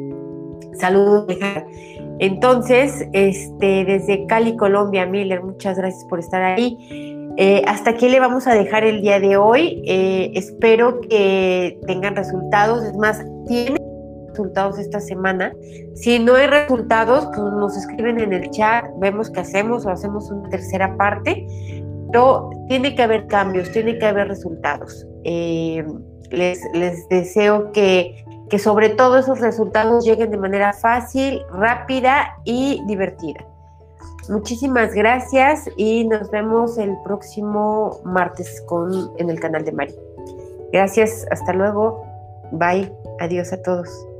Saludos, 0.78 1.26
Entonces, 2.18 3.06
este, 3.12 3.84
desde 3.84 4.26
Cali, 4.26 4.56
Colombia, 4.56 5.06
Miller, 5.06 5.42
muchas 5.42 5.76
gracias 5.76 6.04
por 6.06 6.18
estar 6.18 6.42
ahí. 6.42 6.76
Eh, 7.36 7.62
hasta 7.66 7.90
aquí 7.90 8.08
le 8.08 8.20
vamos 8.20 8.46
a 8.46 8.54
dejar 8.54 8.84
el 8.84 9.00
día 9.00 9.20
de 9.20 9.36
hoy. 9.36 9.82
Eh, 9.86 10.32
espero 10.34 11.00
que 11.00 11.78
tengan 11.86 12.16
resultados. 12.16 12.84
Es 12.84 12.96
más, 12.96 13.24
tienen 13.46 13.78
resultados 14.28 14.78
esta 14.78 15.00
semana. 15.00 15.52
Si 15.94 16.18
no 16.18 16.34
hay 16.34 16.46
resultados, 16.46 17.26
pues 17.26 17.38
nos 17.38 17.76
escriben 17.76 18.18
en 18.18 18.32
el 18.32 18.50
chat, 18.50 18.84
vemos 18.98 19.30
qué 19.30 19.40
hacemos 19.40 19.84
o 19.86 19.90
hacemos 19.90 20.30
una 20.30 20.48
tercera 20.48 20.96
parte 20.96 21.46
tiene 22.68 22.94
que 22.94 23.02
haber 23.02 23.26
cambios, 23.26 23.70
tiene 23.70 23.98
que 23.98 24.06
haber 24.06 24.28
resultados. 24.28 25.06
Eh, 25.24 25.84
les, 26.30 26.60
les, 26.72 27.08
deseo 27.08 27.72
que, 27.72 28.24
que 28.48 28.58
sobre 28.58 28.90
todo 28.90 29.18
esos 29.18 29.40
resultados 29.40 30.04
lleguen 30.04 30.30
de 30.30 30.38
manera 30.38 30.72
fácil, 30.72 31.42
rápida 31.52 32.36
y 32.44 32.82
divertida. 32.86 33.44
Muchísimas 34.28 34.94
gracias 34.94 35.68
y 35.76 36.06
nos 36.06 36.30
vemos 36.30 36.78
el 36.78 36.96
próximo 37.04 38.00
martes 38.04 38.62
con, 38.66 39.12
en 39.18 39.30
el 39.30 39.40
canal 39.40 39.64
de 39.64 39.72
Mari. 39.72 39.94
Gracias, 40.72 41.26
hasta 41.30 41.52
luego. 41.52 42.04
Bye, 42.52 42.92
adiós 43.20 43.52
a 43.52 43.60
todos. 43.62 44.11